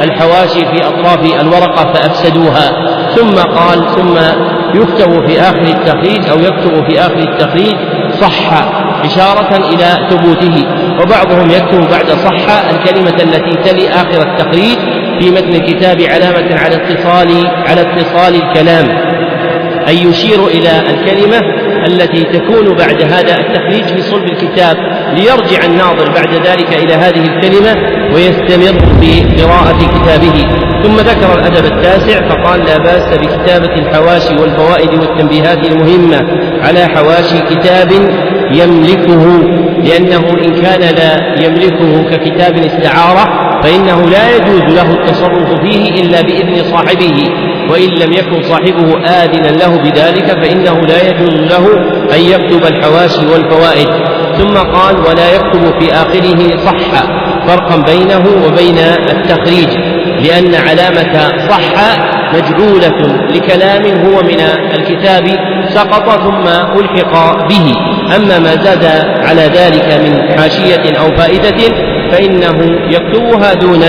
[0.03, 2.95] الحواشي في أطراف الورقة فأفسدوها.
[3.15, 4.17] ثم قال ثم
[4.75, 7.75] يكتب في آخر التخريج أو يكتب في آخر التخريج
[8.21, 8.65] صح
[9.05, 10.67] إشارة إلى ثبوته.
[11.03, 14.79] وبعضهم يكتب بعد صح الكلمة التي تلي آخر التخريج
[15.21, 19.14] في متن الكتاب علامة على اتصال على اتصال الكلام.
[19.89, 21.41] أي يشير إلى الكلمة
[21.87, 24.77] التي تكون بعد هذا التخريج في صلب الكتاب
[25.15, 27.75] ليرجع الناظر بعد ذلك إلى هذه الكلمة
[28.15, 30.47] ويستمر في قراءة كتابه.
[30.83, 36.21] ثم ذكر الأدب التاسع فقال لا بأس بكتابة الحواشي والفوائد والتنبيهات المهمة
[36.63, 37.93] على حواشي كتاب
[38.53, 39.43] يملكه
[39.85, 46.63] لأنه إن كان لا يملكه ككتاب استعارة فإنه لا يجوز له التصرف فيه إلا بإذن
[46.63, 47.29] صاحبه
[47.71, 51.67] وإن لم يكن صاحبه آذنا له بذلك فإنه لا يجوز له
[52.15, 53.89] أن يكتب الحواشي والفوائد.
[54.39, 57.03] ثم قال ولا يكتب في آخره صح
[57.47, 58.79] فرقا بينه وبين
[59.11, 59.69] التخريج
[60.21, 61.95] لأن علامة صح
[62.35, 64.41] مجعولة لكلام هو من
[64.75, 65.25] الكتاب
[65.69, 66.49] سقط ثم
[66.79, 67.75] ألحق به.
[68.17, 68.85] أما ما زاد
[69.25, 71.75] على ذلك من حاشية أو فائدة
[72.15, 73.81] فإنه يكتبها دون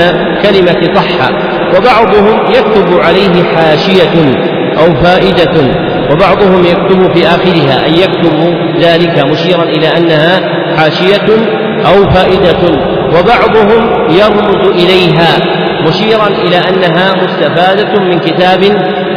[0.44, 1.30] كلمة صح
[1.78, 4.34] وبعضهم يكتب عليه حاشية
[4.78, 5.76] أو فائدة
[6.12, 10.42] وبعضهم يكتب في آخرها أي يكتب ذلك مشيرا إلى أنها
[10.78, 11.28] حاشية
[11.86, 15.40] أو فائدة وبعضهم يرمز إليها
[15.88, 18.64] مشيرا إلى أنها مستفادة من كتاب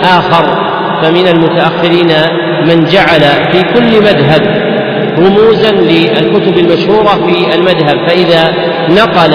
[0.03, 0.69] آخر.
[1.03, 2.13] فمن المتأخرين
[2.67, 3.21] من جعل
[3.53, 4.68] في كل مذهب
[5.19, 8.09] رموزا للكتب المشهورة في المذهب.
[8.09, 8.53] فإذا
[8.89, 9.35] نقل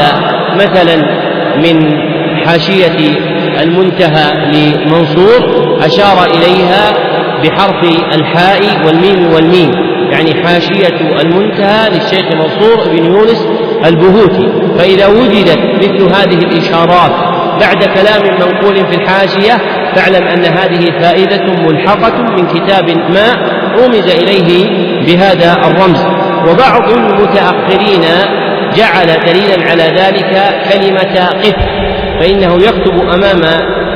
[0.55, 0.95] مثلا
[1.57, 1.91] من
[2.45, 2.97] حاشية
[3.61, 5.41] المنتهى لمنصور
[5.85, 6.93] أشار إليها
[7.43, 7.83] بحرف
[8.15, 9.71] الحاء والميم والميم
[10.11, 13.47] يعني حاشية المنتهى للشيخ منصور بن يونس
[13.85, 14.47] البهوتي.
[14.77, 17.11] فإذا وجدت مثل هذه الإشارات
[17.61, 19.53] بعد كلام منقول في الحاشية
[19.95, 23.33] فاعلم أن هذه فائدة ملحقة من كتاب ما
[23.77, 24.69] رمز إليه
[25.05, 26.05] بهذا الرمز.
[26.47, 28.03] وبعض المتأخرين
[28.75, 31.55] جعل دليلا على ذلك كلمة قف
[32.19, 33.41] فإنه يكتب أمام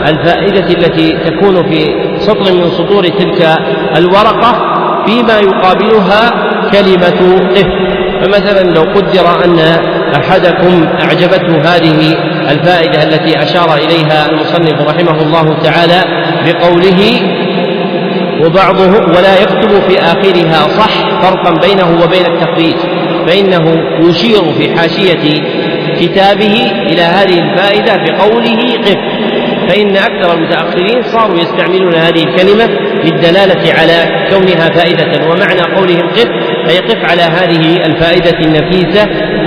[0.07, 1.85] الفائدة التي تكون في
[2.17, 3.57] سطر من سطور تلك
[3.97, 4.53] الورقة
[5.05, 6.31] فيما يقابلها
[6.71, 7.67] كلمة قف.
[8.21, 9.59] فمثلا لو قدر أن
[10.15, 12.17] أحدكم أعجبته هذه
[12.51, 16.03] الفائدة التي أشار إليها المصنف رحمه الله تعالى
[16.45, 17.19] بقوله
[18.45, 22.75] وبعضه ولا يكتب في آخرها صح فرقا بينه وبين التخريج
[23.27, 23.75] فإنه
[24.09, 25.41] يشير في حاشية
[25.99, 28.97] كتابه إلى هذه الفائدة بقوله قف.
[29.67, 32.69] فإن أكثر المتأخرين صاروا يستعملون هذه الكلمة
[33.03, 36.27] للدلالة على كونها فائدة ومعنى قولهم قف
[36.69, 39.03] أي قف على هذه الفائدة النفيسة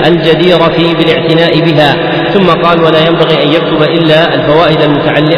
[0.07, 2.20] الجديرة بالاعتناء بها.
[2.33, 4.81] ثم قال ولا ينبغي أن يكتب إلا الفوائد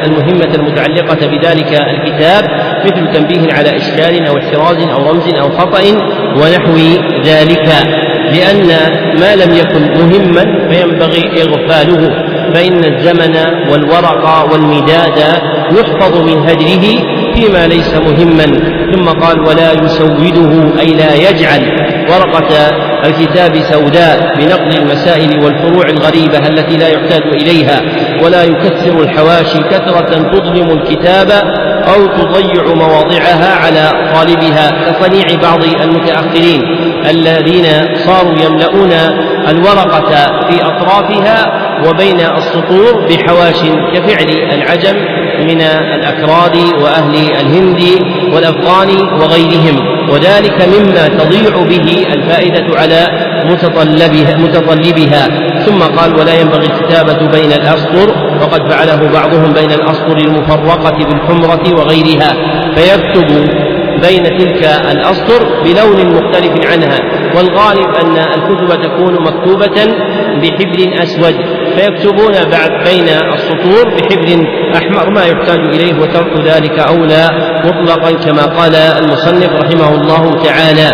[0.06, 2.44] المهمة المتعلقة بذلك الكتاب
[2.86, 5.82] مثل تنبيه على إشكال أو احتراز أو رمز أو خطأ
[6.36, 6.78] ونحو
[7.26, 7.70] ذلك.
[8.34, 8.68] لأن
[9.20, 12.10] ما لم يكن مهما فينبغي إغفاله
[12.54, 13.36] فإن الزمن
[13.72, 15.18] والورق والمداد
[15.72, 16.86] يحفظ من هدره
[17.36, 18.46] فيما ليس مهما.
[18.96, 21.62] ثم قال ولا يسوده أي لا يجعل.
[22.10, 22.72] ورقة
[23.06, 27.82] الكتاب سوداء بنقل المسائل والفروع الغريبة التي لا يحتاج إليها.
[28.24, 31.32] ولا يكثر الحواشي كثرة تظلم الكتاب
[31.88, 36.62] أو تضيع مواضعها على طالبها كصنيع بعض المتأخرين
[37.10, 37.66] الذين
[37.96, 38.92] صاروا يملؤون
[39.50, 41.46] الورقة في أطرافها
[41.90, 43.60] وبين السطور بحواش
[43.94, 44.96] كفعل العجم
[45.48, 45.62] من
[45.96, 47.82] الأكراد وأهل الهند
[48.34, 48.90] والأفغان
[49.22, 49.94] وغيرهم.
[50.10, 53.08] وذلك مما تضيع به الفائدة على
[53.50, 55.30] متطلبها, متطلبها.
[55.66, 58.08] ثم قال ولا ينبغي الكتابة بين الأسطر.
[58.42, 62.34] وقد فعله بعضهم بين الأسطر المفرقة بالحمرة وغيرها.
[62.76, 63.50] فيكتب
[64.02, 67.00] بين تلك الأسطر بلون مختلف عنها
[67.36, 69.78] والغالب أن الكتب تكون مكتوبة
[70.42, 71.36] بحبر أسود.
[71.76, 77.30] فيكتبون بعد بين السطور بحبر أحمر ما يحتاج إليه وترك ذلك أولى
[77.66, 80.94] مطلقا كما قال المصنف رحمه الله تعالى.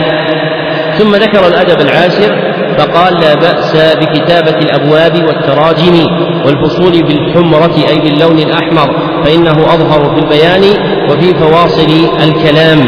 [0.98, 2.36] ثم ذكر الأدب العاشر
[2.78, 6.06] فقال لا بأس بكتابة الأبواب والتراجم
[6.46, 10.64] والفصول بالحمرة أي باللون الأحمر فإنه أظهر في البيان
[11.10, 11.92] وفي فواصل
[12.24, 12.80] الكلام.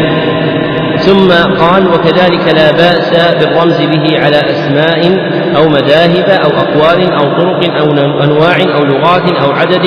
[1.01, 5.17] ثم قال وكذلك لا بأس بالرمز به على أسماء
[5.57, 7.91] أو مذاهب أو أقوال أو طرق أو
[8.23, 9.85] أنواع أو لغات أو عدد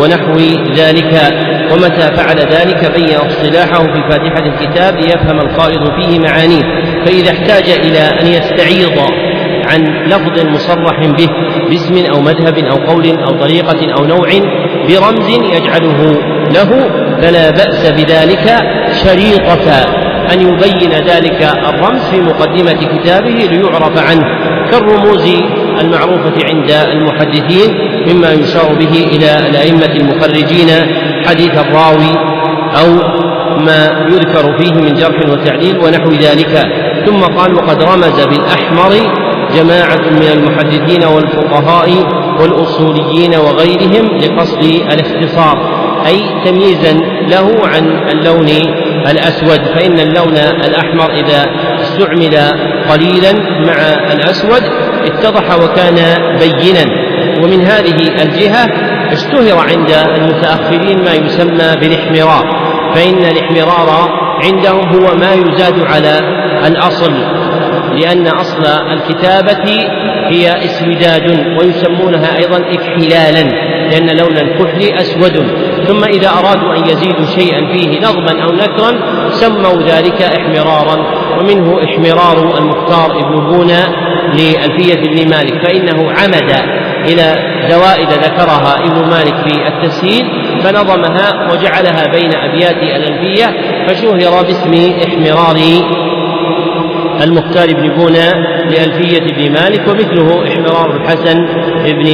[0.00, 0.38] ونحو
[0.76, 1.32] ذلك.
[1.72, 6.62] ومتى فعل ذلك بين اصطلاحه في فاتحة الكتاب ليفهم القائد فيه معانيه.
[7.04, 8.98] فإذا احتاج إلى أن يستعيض
[9.68, 11.28] عن لفظ مصرح به
[11.70, 14.28] باسم أو مذهب أو قول أو طريقة أو نوع
[14.88, 16.20] برمز يجعله
[16.54, 16.90] له
[17.22, 18.56] فلا بأس بذلك
[19.04, 19.97] شريطة.
[20.32, 24.24] أن يبين ذلك الرمز في مقدمة كتابه ليعرف عنه
[24.70, 25.32] كالرموز
[25.80, 27.70] المعروفة عند المحدثين
[28.06, 30.68] مما يشار به إلى الأئمة المخرجين
[31.26, 32.12] حديث الراوي
[32.80, 33.18] أو
[33.58, 36.66] ما يذكر فيه من جرح وتعديل ونحو ذلك.
[37.06, 38.92] ثم قال وقد رمز بالأحمر
[39.56, 41.90] جماعة من المحدثين والفقهاء
[42.40, 46.92] والأصوليين وغيرهم لقصد الاختصار أي تمييزا
[47.28, 48.48] له عن اللون
[49.10, 51.46] الأسود فإن اللون الأحمر إذا
[51.80, 52.36] استعمل
[52.90, 53.32] قليلا
[53.66, 53.74] مع
[54.12, 54.62] الأسود
[55.04, 55.94] اتضح وكان
[56.38, 56.84] بينا.
[57.42, 58.66] ومن هذه الجهة
[59.12, 64.08] اشتهر عند المتأخرين ما يسمى بالاحمرار فإن الاحمرار
[64.44, 66.20] عندهم هو ما يزاد على
[66.66, 67.12] الأصل.
[68.00, 69.88] لأن أصل الكتابة
[70.28, 73.42] هي اسوداد ويسمونها أيضا إكحلالا
[73.90, 75.46] لأن لون الكحل أسود.
[75.86, 78.98] ثم إذا أرادوا أن يزيدوا شيئا فيه نظما أو نثرا
[79.30, 81.06] سموا ذلك إحمرارا.
[81.40, 86.52] ومنه إحمرار المختار ابن بونا لألفية ابن مالك فإنه عمد
[87.04, 87.38] إلى
[87.70, 90.26] زوائد ذكرها ابن مالك في التسهيل
[90.62, 93.46] فنظمها وجعلها بين أبيات الألفية
[93.88, 95.56] فشهر باسم إحمرار
[97.22, 98.30] المختار بن بونا
[98.70, 101.46] لألفية ابن مالك ومثله إحمرار الحسن
[101.84, 102.06] بن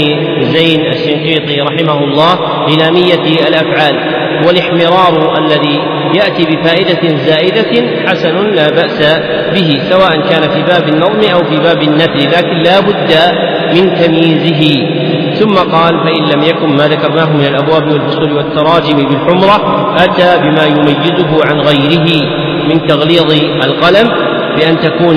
[0.43, 2.39] زين الشنقيطي رحمه الله
[2.69, 4.25] للامية الأفعال.
[4.47, 5.81] والإحمرار الذي
[6.15, 9.03] يأتي بفائدة زائدة حسن لا بأس
[9.55, 13.13] به سواء كان في باب النظم أو في باب النثر لكن لا بد
[13.75, 14.87] من تمييزه.
[15.35, 19.57] ثم قال فإن لم يكن ما ذكرناه من الأبواب والفصول والتراجم بالحمرة
[19.97, 22.09] أتى بما يميزه عن غيره
[22.69, 23.33] من تغليظ
[23.65, 24.34] القلم.
[24.57, 25.17] بأن تكون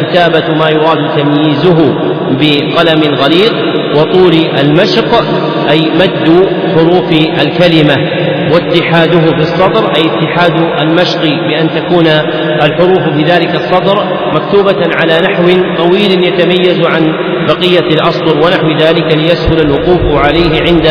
[0.00, 1.94] كتابة ما يراد تمييزه
[2.30, 3.52] بقلم غليظ
[3.96, 5.24] وطول المشق
[5.70, 7.12] أي مد حروف
[7.42, 7.96] الكلمة
[8.52, 12.06] واتحاده في الصدر أي اتحاد المشق بأن تكون
[12.62, 15.44] الحروف في ذلك الصدر مكتوبة على نحو
[15.76, 17.12] طويل يتميز عن
[17.48, 20.86] بقية الأسطر ونحو ذلك ليسهل الوقوف عليه عند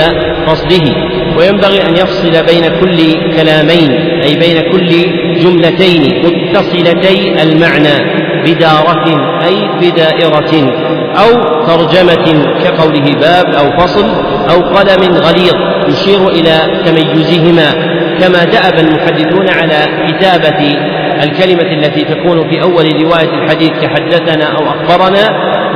[0.47, 0.93] قصده
[1.37, 3.91] وينبغي أن يفصل بين كل كلامين
[4.23, 4.89] أي بين كل
[5.35, 9.05] جملتين متصلتي المعنى بدارة
[9.47, 10.73] أي بدائرة
[11.15, 11.31] أو
[11.65, 14.05] ترجمة كقوله باب أو فصل
[14.49, 15.53] أو قلم غليظ
[15.87, 17.95] يشير إلى تميزهما.
[18.21, 20.75] كما دأب المحدثون على كتابة
[21.23, 25.29] الكلمة التي تكون في أول رواية الحديث كحدثنا أو أخبرنا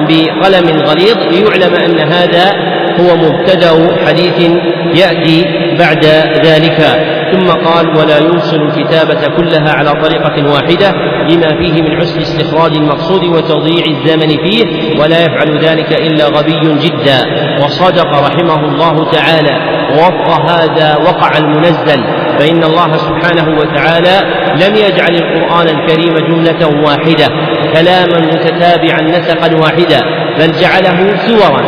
[0.08, 2.54] بقلم غليظ ليعلم أن هذا
[3.00, 4.52] هو مبتدأ حديث
[4.96, 5.46] يأتي
[5.80, 6.06] بعد
[6.46, 7.06] ذلك.
[7.34, 10.92] ثم قال ولا يرسل الكتابة كلها على طريقة واحدة
[11.30, 14.66] لما فيه من حسن استخراج المقصود وتضييع الزمن فيه
[15.02, 17.26] ولا يفعل ذلك إلا غبي جدا.
[17.64, 19.80] وصدق رحمه الله تعالى.
[19.94, 22.04] ووفق هذا وقع المنزل.
[22.40, 24.22] فإن الله سبحانه وتعالى
[24.56, 27.28] لم يجعل القرآن الكريم جملة واحدة.
[27.74, 30.02] كلاما متتابعا نسقا واحدا
[30.40, 31.62] بل جعله سورا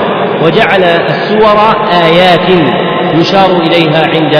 [0.43, 1.57] وجعل السور
[2.05, 2.49] آيات
[3.13, 4.35] يشار إليها عند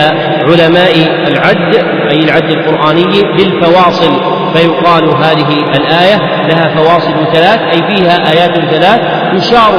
[0.47, 0.93] علماء
[1.28, 1.76] العد
[2.12, 4.12] أي العد القرآني بالفواصل
[4.54, 9.02] فيقال هذه الآية لها فواصل ثلاث أي فيها آيات ثلاث
[9.34, 9.71] يشار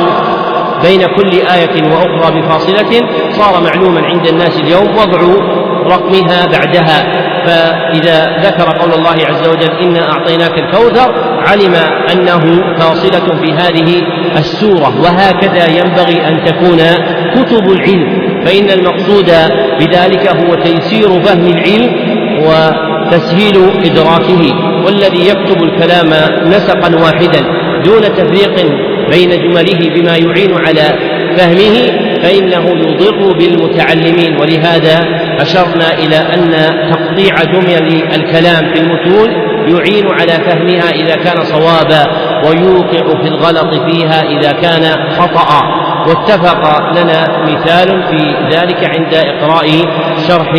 [0.83, 5.21] بين كل آية وأخرى بفاصلة صار معلوما عند الناس اليوم وضع
[5.83, 7.23] رقمها بعدها.
[7.47, 11.15] فإذا ذكر قول الله عز وجل إنا أعطيناك الكوثر
[11.47, 11.75] علم
[12.13, 14.03] أنه فاصلة في هذه
[14.37, 14.93] السورة.
[15.03, 16.79] وهكذا ينبغي أن تكون
[17.35, 18.23] كتب العلم.
[18.45, 19.31] فإن المقصود
[19.81, 21.91] بذلك هو تيسير فهم العلم
[22.39, 24.43] وتسهيل إدراكه.
[24.85, 26.07] والذي يكتب الكلام
[26.47, 27.41] نسقا واحدا
[27.85, 28.55] دون تفريق
[29.11, 30.99] بين جمله بما يعين على
[31.37, 34.37] فهمه فإنه يضر بالمتعلمين.
[34.41, 35.05] ولهذا
[35.41, 36.53] أشرنا إلى أن
[36.91, 39.31] تقطيع جمل الكلام في المتون
[39.69, 42.07] يعين على فهمها إذا كان صوابا
[42.47, 45.82] ويوقع في الغلط فيها إذا كان خطأ.
[46.09, 49.67] واتفق لنا مثال في ذلك عند إقراء
[50.29, 50.55] شرح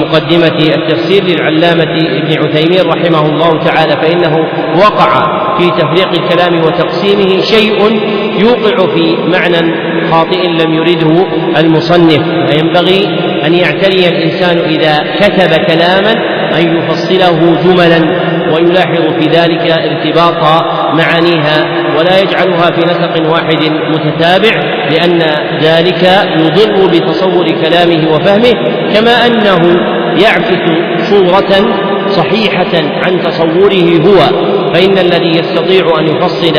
[0.00, 4.36] مقدمة التفسير للعلامة ابن عثيمين رحمه الله تعالى فإنه
[4.76, 8.00] وقع في تفريق الكلام وتقسيمه شيء
[8.40, 9.74] يوقع في معنى
[10.10, 11.26] خاطئ لم يرده
[11.58, 13.08] المصنف فينبغي
[13.46, 16.12] أن يعتني الإنسان إذا كتب كلاما
[16.58, 20.62] أن يفصله جملا ويلاحظ في ذلك ارتباط
[20.94, 21.64] معانيها
[21.98, 24.60] ولا يجعلها في نسق واحد متتابع
[24.90, 25.22] لأن
[25.62, 26.02] ذلك
[26.36, 28.52] يضر بتصور كلامه وفهمه
[28.94, 29.76] كما أنه
[30.22, 30.58] يعكس
[31.02, 31.74] صورة
[32.08, 34.50] صحيحة عن تصوره هو.
[34.74, 36.52] فإن الذي يستطيع أن يفصل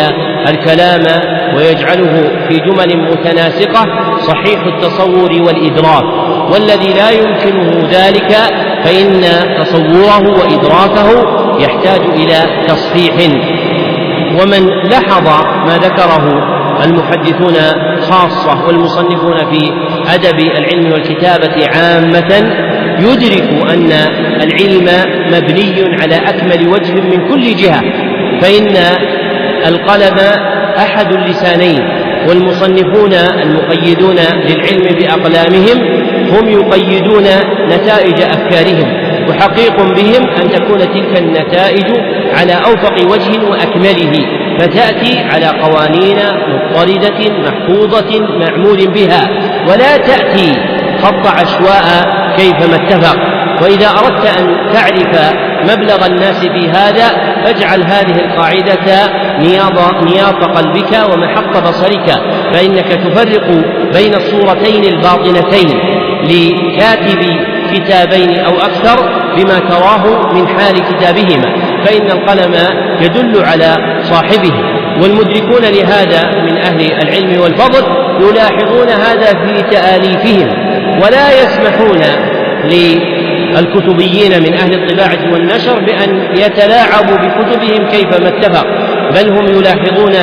[0.49, 1.21] الكلام
[1.55, 3.85] ويجعله في جمل متناسقة
[4.17, 6.03] صحيح التصور والإدراك.
[6.53, 8.35] والذي لا يمكنه ذلك
[8.83, 9.21] فإن
[9.57, 11.23] تصوره وإدراكه
[11.59, 13.13] يحتاج إلى تصحيح.
[14.39, 15.27] ومن لحظ
[15.67, 16.47] ما ذكره
[16.85, 17.55] المحدثون
[18.09, 19.71] خاصة والمصنفون في
[20.13, 22.53] أدب العلم والكتابة عامة
[22.99, 23.91] يدرك أن
[24.43, 24.89] العلم
[25.27, 27.81] مبني على أكمل وجه من كل جهة
[28.41, 28.77] فإن
[29.67, 30.17] القلم
[30.77, 31.79] أحد اللسانين
[32.27, 34.15] والمصنفون المقيدون
[34.45, 35.77] للعلم بأقلامهم
[36.29, 37.23] هم يقيدون
[37.69, 39.00] نتائج أفكارهم.
[39.31, 41.85] وحقيق بهم أن تكون تلك النتائج
[42.39, 44.11] على أوفق وجه وأكمله
[44.59, 46.17] فتأتي على قوانين
[46.47, 49.29] مضطردة محفوظة معمول بها
[49.67, 50.51] ولا تأتي
[51.03, 52.05] خط عشواء
[52.37, 53.17] كيفما اتفق.
[53.61, 57.07] وإذا أردت أن تعرف مبلغ الناس في هذا
[57.43, 59.11] فاجعل هذه القاعدة
[60.03, 62.21] نياط قلبك ومحق بصرك
[62.53, 63.47] فإنك تفرق
[63.93, 65.79] بين الصورتين الباطنتين
[66.23, 71.55] لكاتب كتابين أو أكثر بما تراه من حال كتابهما
[71.85, 72.53] فإن القلم
[73.01, 74.53] يدل على صاحبه.
[75.01, 77.83] والمدركون لهذا من أهل العلم والفضل
[78.21, 80.49] يلاحظون هذا في تآليفهم
[81.03, 82.01] ولا يسمحون
[82.63, 88.65] للكتبيين من أهل الطباعة والنشر بأن يتلاعبوا بكتبهم كيفما اتفق
[89.11, 90.13] بل هم يلاحظون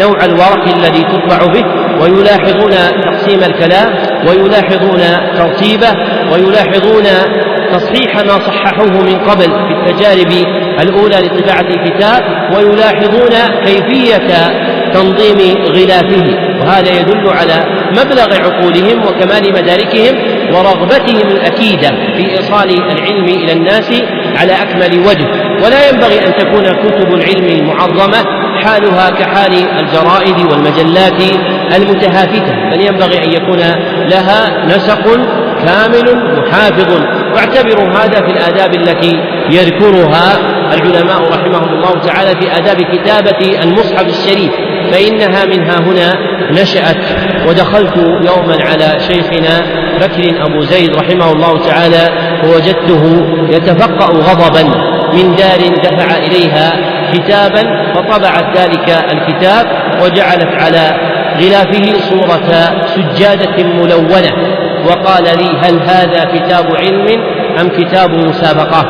[0.00, 1.64] نوع الورق الذي تطبع به
[2.00, 2.72] ويلاحظون
[3.04, 3.94] تقسيم الكلام
[4.28, 5.00] ويلاحظون
[5.36, 5.88] ترتيبه
[6.32, 7.04] ويلاحظون
[7.72, 10.32] تصحيح ما صححوه من قبل في التجارب
[10.80, 12.22] الأولى لطباعة الكتاب
[12.56, 14.28] ويلاحظون كيفية
[14.92, 16.46] تنظيم غلافه.
[16.60, 20.14] وهذا يدل على مبلغ عقولهم وكمال مداركهم
[20.54, 23.92] ورغبتهم الأكيدة في إيصال العلم إلى الناس
[24.36, 25.26] على أكمل وجه.
[25.64, 28.24] ولا ينبغي أن تكون كتب العلم المعظمة
[28.64, 31.22] حالها كحال الجرائد والمجلات
[31.76, 33.58] المتهافتة بل ينبغي أن يكون
[34.08, 35.20] لها نسق
[35.64, 36.90] كامل محافظ.
[37.34, 39.18] واعتبروا هذا في الآداب التي
[39.50, 40.38] يذكرها
[40.74, 44.52] العلماء رحمهم الله تعالى في آداب كتابة المصحف الشريف.
[44.92, 46.16] فإنها منها هنا
[46.50, 46.96] نشأت.
[47.48, 49.62] ودخلت يوما على شيخنا
[50.00, 52.08] بكر أبو زيد رحمه الله تعالى
[52.44, 54.62] ووجدته يتفقأ غضبا
[55.12, 56.72] من دار دفع إليها
[57.14, 59.66] كتابا فطبعت ذلك الكتاب
[60.02, 60.94] وجعلت على
[61.40, 62.50] غلافه صورة
[62.86, 64.32] سجادة ملونة.
[64.86, 67.06] وقال لي هل هذا كتاب علم
[67.60, 68.86] أم كتاب مسابقات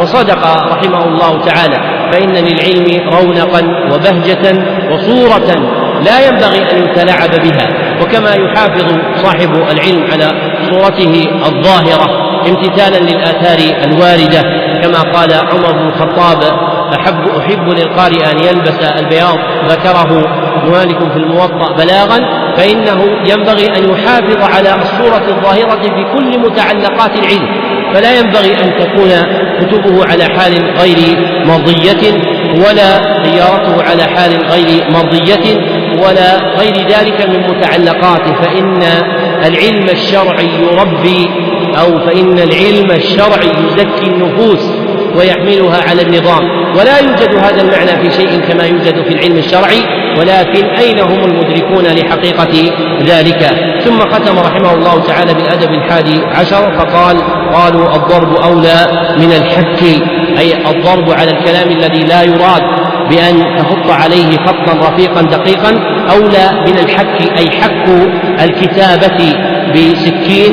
[0.00, 1.76] وصدق رحمه الله تعالى
[2.12, 7.68] فإن للعلم رونقا وبهجة وصورة لا ينبغي أن يتلاعب بها
[8.02, 10.30] وكما يحافظ صاحب العلم على
[10.70, 14.42] صورته الظاهرة امتثالا للآثار الواردة
[14.82, 16.38] كما قال عمر بن الخطاب
[16.94, 20.22] أحب أحب للقارئ أن يلبس البياض ذكره
[20.72, 22.18] مالك في الموطأ بلاغا
[22.56, 27.48] فإنه ينبغي أن يحافظ على الصورة الظاهرة في كل متعلقات العلم.
[27.94, 29.10] فلا ينبغي أن تكون
[29.60, 32.12] كتبه على حال غير مرضية
[32.54, 35.58] ولا زيارته على حال غير مرضية
[36.02, 38.82] ولا غير ذلك من متعلقاته فإن
[39.44, 41.30] العلم الشرعي يربي
[41.80, 44.87] أو فإن العلم الشرعي يزكي النفوس.
[45.18, 46.58] ويحملها على النظام.
[46.76, 49.82] ولا يوجد هذا المعنى في شيء كما يوجد في العلم الشرعي
[50.18, 53.50] ولكن أين هم المدركون لحقيقة ذلك؟
[53.84, 57.16] ثم ختم رحمه الله تعالى بالأدب الحادي عشر فقال
[57.54, 58.86] قالوا الضرب أولى
[59.18, 59.82] من الحك
[60.38, 62.62] أي الضرب على الكلام الذي لا يراد
[63.10, 65.70] بأن تخط عليه خطا رفيقا دقيقا
[66.10, 67.88] أولى من الحك أي حك
[68.44, 69.36] الكتابة
[69.74, 70.52] بسكين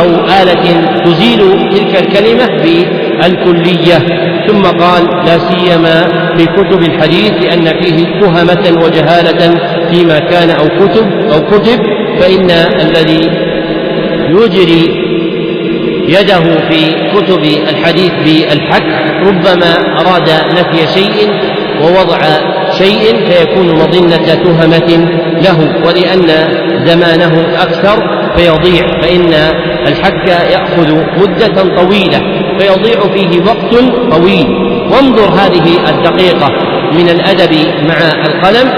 [0.00, 0.06] أو
[0.42, 0.64] آلة
[1.04, 3.98] تزيل تلك الكلمة بالكلية.
[4.46, 9.54] ثم قال لا سيما في كتب الحديث لأن فيه تهمة وجهالة
[9.90, 11.78] فيما كان أو كتب أو كتب
[12.20, 13.30] فإن الذي
[14.28, 15.02] يجري
[16.08, 16.40] يده
[16.70, 18.82] في كتب الحديث بالحك
[19.26, 21.30] ربما أراد نفي شيء
[21.82, 22.18] ووضع
[22.78, 25.08] شيء فيكون مظنة تهمة
[25.42, 26.28] له ولأن
[26.86, 29.34] زمانه أكثر فيضيع فإن
[29.86, 32.18] الحك يأخذ مدة طويلة
[32.58, 34.46] فيضيع فيه وقت طويل.
[34.92, 36.48] وانظر هذه الدقيقة
[36.92, 37.52] من الأدب
[37.88, 38.70] مع القلم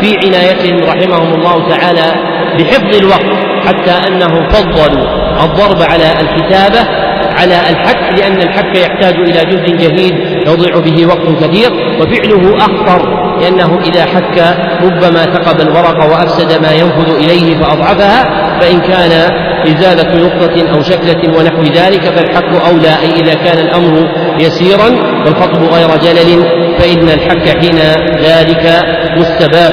[0.00, 2.14] في عنايتهم رحمهم الله تعالى
[2.58, 3.36] بحفظ الوقت
[3.66, 5.06] حتى أنهم فضلوا
[5.44, 7.09] الضرب على الكتابة
[7.40, 10.14] على الحك لأن الحك يحتاج إلى جهد جهيد
[10.46, 11.70] يضيع به وقت كثير
[12.00, 18.24] وفعله أخطر لأنه إذا حك ربما ثقب الورق وأفسد ما ينفذ إليه فأضعفها
[18.60, 19.30] فإن كان
[19.66, 24.90] إزالة نقطة أو شكلة ونحو ذلك فالحك أولى أي إذا كان الأمر يسيرا
[25.26, 26.44] والخطب غير جلل
[26.78, 27.78] فإن الحك حين
[28.22, 28.82] ذلك
[29.16, 29.72] مستباح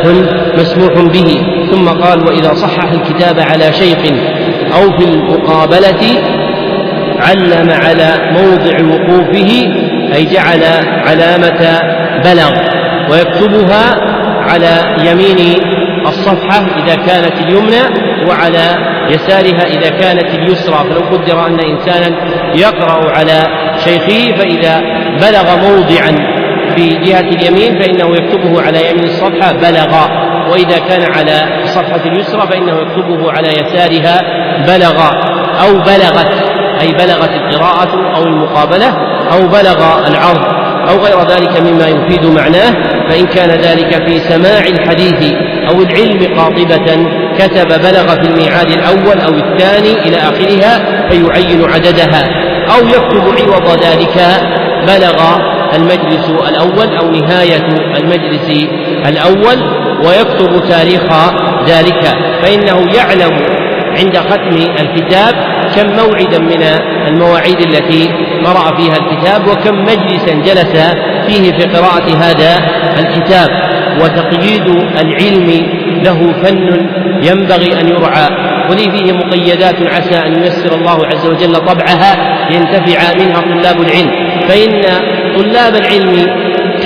[0.57, 1.41] مسموح به.
[1.71, 3.97] ثم قال وإذا صحح الكتاب على شيخ
[4.75, 6.03] أو في المقابلة
[7.19, 9.49] علم على موضع وقوفه
[10.15, 10.63] أي جعل
[11.07, 11.81] علامة
[12.23, 12.51] بلغ
[13.11, 13.95] ويكتبها
[14.41, 15.61] على يمين
[16.07, 17.81] الصفحة إذا كانت اليمنى
[18.29, 18.75] وعلى
[19.09, 20.75] يسارها إذا كانت اليسرى.
[20.89, 22.15] فلو قدر أن إنسانا
[22.55, 23.43] يقرأ على
[23.83, 24.81] شيخه فإذا
[25.21, 26.15] بلغ موضعا
[26.75, 30.07] في جهة اليمين فإنه يكتبه على يمين الصفحة بلغ.
[30.51, 34.21] وإذا كان على الصفحة اليسرى فإنه يكتبه على يسارها
[34.67, 35.11] بلغ
[35.61, 36.46] أو بلغت.
[36.81, 38.87] أي بلغت القراءة أو المقابلة
[39.31, 40.57] أو بلغ العرض
[40.89, 42.73] أو غير ذلك مما يفيد معناه
[43.09, 45.33] فإن كان ذلك في سماع الحديث
[45.69, 47.07] أو العلم قاطبة
[47.37, 52.47] كتب بلغ في الميعاد الأول أو الثاني إلى آخرها فيعين عددها.
[52.75, 54.17] أو يكتب عوض ذلك
[54.87, 55.37] بلغ
[55.75, 57.67] المجلس الأول أو نهاية
[57.97, 58.67] المجلس
[59.07, 59.63] الأول
[60.05, 61.01] ويكتب تاريخ
[61.67, 63.56] ذلك فإنه يعلم
[63.97, 65.35] عند ختم الكتاب
[65.75, 66.63] كم موعدا من
[67.07, 68.09] المواعيد التي
[68.45, 70.71] قرأ فيها الكتاب وكم مجلسا جلس
[71.27, 72.57] فيه في قراءة هذا
[72.99, 73.49] الكتاب.
[74.01, 74.67] وتقييد
[75.01, 75.67] العلم
[76.03, 76.87] له فن
[77.21, 78.27] ينبغي أن يرعى.
[78.69, 84.11] ولي فيه مقيدات عسى أن ييسر الله عز وجل طبعها لينتفع منها طلاب العلم.
[84.47, 84.81] فإن
[85.37, 86.25] طلاب العلم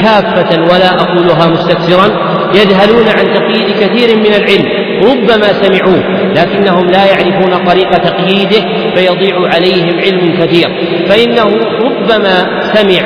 [0.01, 2.07] كافة ولا أقولها مستكثرا
[2.55, 4.80] يذهلون عن تقييد كثير من العلم.
[5.02, 6.04] ربما سمعوه
[6.36, 8.62] لكنهم لا يعرفون طريق تقييده
[8.95, 10.70] فيضيع عليهم علم كثير.
[11.08, 11.43] فإنه
[11.82, 13.04] ربما سمع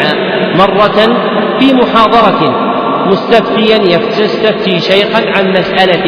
[0.56, 1.18] مرة
[1.60, 2.66] في محاضرة
[3.06, 6.04] مستفتيا يستفتي شيخا عن مسألة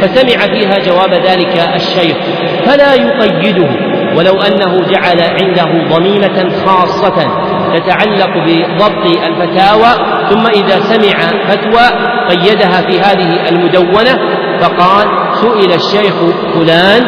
[0.00, 2.16] فسمع فيها جواب ذلك الشيخ
[2.64, 3.68] فلا يقيده.
[4.16, 7.30] ولو أنه جعل عنده ضميمة خاصة
[7.74, 9.90] تتعلق بضبط الفتاوى
[10.30, 11.18] ثم إذا سمع
[11.48, 11.86] فتوى
[12.28, 14.18] قيدها في هذه المدونة
[14.60, 16.14] فقال سئل الشيخ
[16.54, 17.02] فلان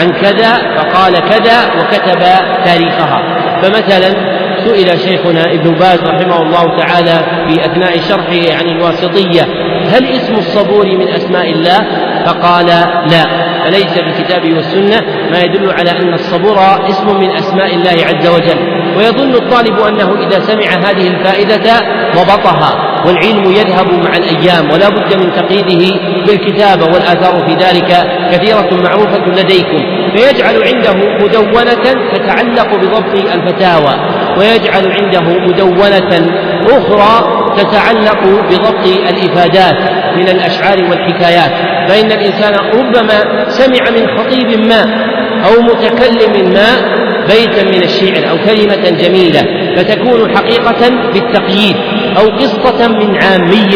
[0.00, 2.22] عن كذا فقال كذا وكتب
[2.64, 3.22] تاريخها.
[3.62, 9.42] فمثلا سئل شيخنا ابن باز رحمه الله تعالى في أثناء شرحه عن الواسطية
[9.88, 11.78] هل اسم الصبور من أسماء الله؟
[12.26, 12.66] فقال
[13.10, 13.24] لا
[13.64, 14.96] فليس في الكتاب والسنة.
[15.30, 18.75] ما يدل على أن الصبور اسم من أسماء الله عز وجل.
[18.96, 21.72] ويظن الطالب أنه إذا سمع هذه الفائدة
[22.16, 29.26] ضبطها والعلم يذهب مع الأيام ولا بد من تقييده بالكتابة والآثار في ذلك كثيرة معروفة
[29.26, 29.82] لديكم.
[30.16, 33.94] فيجعل عنده مدونة تتعلق بضبط الفتاوى
[34.38, 36.30] ويجعل عنده مدونة
[36.66, 39.76] أخرى تتعلق بضبط الإفادات
[40.16, 41.52] من الأشعار والحكايات.
[41.88, 45.06] فإن الإنسان ربما سمع من خطيب ما
[45.44, 49.42] أو متكلم ما بيتا من الشعر أو كلمة جميلة
[49.76, 51.76] فتكون حقيقة بالتقييد
[52.18, 53.70] أو قصة من عامي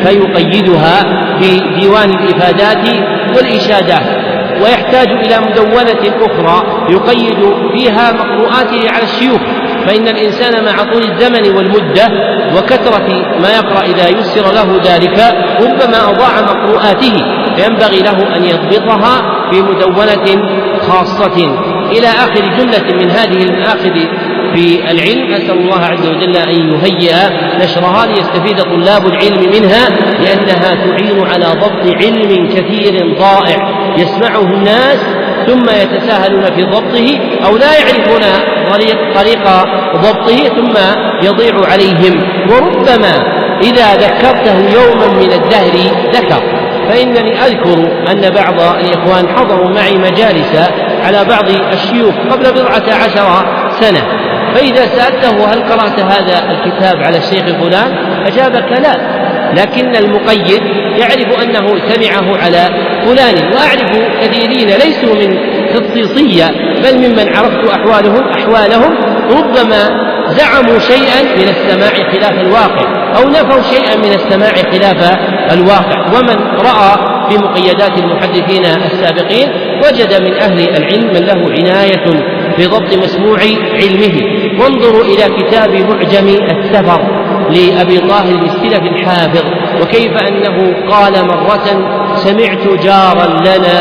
[0.00, 1.04] فيقيدها
[1.40, 2.84] في ديوان الإفادات
[3.36, 4.30] والإشادات.
[4.62, 9.40] ويحتاج إلى مدونة أخرى يقيد فيها مقروءاته على الشيوخ
[9.86, 12.08] فإن الإنسان مع طول الزمن والمدة
[12.56, 13.08] وكثرة
[13.42, 15.18] ما يقرأ إذا يسر له ذلك
[15.60, 17.12] ربما أضاع مقروءاته
[17.56, 19.22] فينبغي له أن يضبطها
[19.52, 20.48] في مدونة
[20.88, 21.56] خاصة.
[21.90, 23.94] إلى آخر جملة من هذه المآخذ
[24.54, 25.32] في العلم.
[25.32, 27.14] أسأل الله عز وجل أن يهيئ
[27.60, 29.88] نشرها ليستفيد طلاب العلم منها
[30.20, 34.98] لأنها تعين على ضبط علم كثير ضائع يسمعه الناس
[35.46, 38.22] ثم يتساهلون في ضبطه أو لا يعرفون
[38.70, 39.44] طريق, طريق
[39.96, 40.76] ضبطه ثم
[41.22, 42.28] يضيع عليهم.
[42.50, 43.14] وربما
[43.62, 45.74] إذا ذكرته يوما من الدهر
[46.12, 46.42] ذكر.
[46.88, 47.78] فإنني أذكر
[48.10, 50.56] أن بعض الإخوان حضروا معي مجالس
[51.04, 53.46] على بعض الشيوخ قبل بضعة عشر
[53.80, 54.02] سنة.
[54.54, 57.94] فإذا سألته هل قرأت هذا الكتاب على الشيخ فلان
[58.26, 59.20] أجابك لا
[59.56, 60.62] لكن المقيد
[60.96, 62.68] يعرف أنه سمعه على
[63.04, 65.38] فلان وأعرف كثيرين ليسوا من
[65.74, 66.50] خصيصية
[66.82, 68.94] بل ممن عرفت أحوالهم أحوالهم
[69.30, 75.18] ربما زعموا شيئا من السماع خلاف الواقع أو نفوا شيئا من السماع خلاف
[75.52, 76.06] الواقع.
[76.06, 76.96] ومن رأى
[77.30, 79.48] في مقيدات المحدثين السابقين
[79.86, 82.04] وجد من أهل العلم من له عناية
[82.56, 83.38] في ضبط مسموع
[83.74, 84.16] علمه.
[84.60, 87.00] وانظروا إلى كتاب معجم السفر
[87.50, 89.44] لأبي طاهر السلف الحافظ
[89.82, 91.66] وكيف أنه قال مرة
[92.14, 93.76] سمعت جارا لنا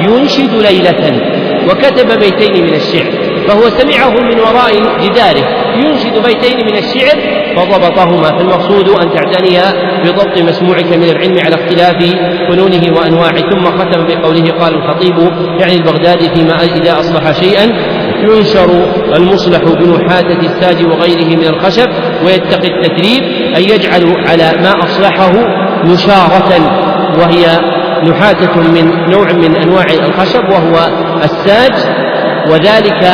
[0.00, 1.20] ينشد ليلة.
[1.68, 3.21] وكتب بيتين من الشعر.
[3.48, 4.72] فهو سمعه من وراء
[5.02, 5.44] جداره.
[5.76, 7.18] ينشد بيتين من الشعر
[7.56, 8.38] فضبطهما.
[8.38, 9.60] فالمقصود أن تعتني
[10.04, 11.96] بضبط مسموعك من العلم على اختلاف
[12.48, 13.50] فنونه وأنواعه.
[13.50, 15.18] ثم ختم بقوله قال الخطيب
[15.58, 17.70] يعني البغدادي فيما إذا أصلح شيئا
[18.22, 18.70] ينشر
[19.16, 21.88] المصلح بنحاتة الساج وغيره من الخشب
[22.26, 23.22] ويتقي التتريب
[23.56, 25.32] أن يجعل على ما أصلحه
[25.84, 26.52] نشارة
[27.18, 27.58] وهي
[28.10, 30.90] نحاتة من نوع من أنواع الخشب وهو
[31.24, 31.72] الساج.
[32.50, 33.04] وذلك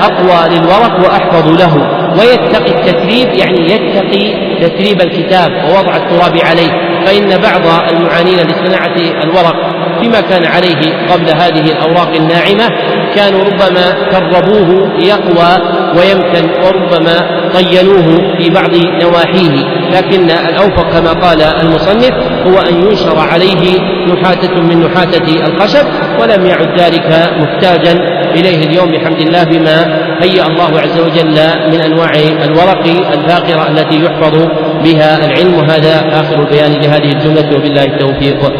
[0.00, 1.74] أقوى للورق وأحفظ له.
[2.18, 6.70] ويتقي التتريب يعني يتقي تتريب الكتاب ووضع التراب عليه.
[7.06, 12.68] فإن بعض المعانين لصناعة الورق فيما كان عليه قبل هذه الأوراق الناعمة
[13.14, 15.58] كانوا ربما كربوه ليقوى
[15.96, 17.16] ويمتن وربما
[17.54, 18.70] طينوه في بعض
[19.02, 19.75] نواحيه.
[19.92, 22.10] لكن الأوفق كما قال المصنف
[22.46, 23.80] هو أن ينشر عليه
[24.12, 25.86] نحاتة من نحاتة الخشب
[26.20, 27.92] ولم يعد ذلك محتاجا
[28.34, 31.38] إليه اليوم بحمد الله بما هيأ الله عز وجل
[31.72, 32.10] من أنواع
[32.44, 34.48] الورق الفاقرة التي يحفظ
[34.84, 35.54] بها العلم.
[35.54, 38.52] وهذا آخر البيان لهذه الجملة وبالله التوفيق.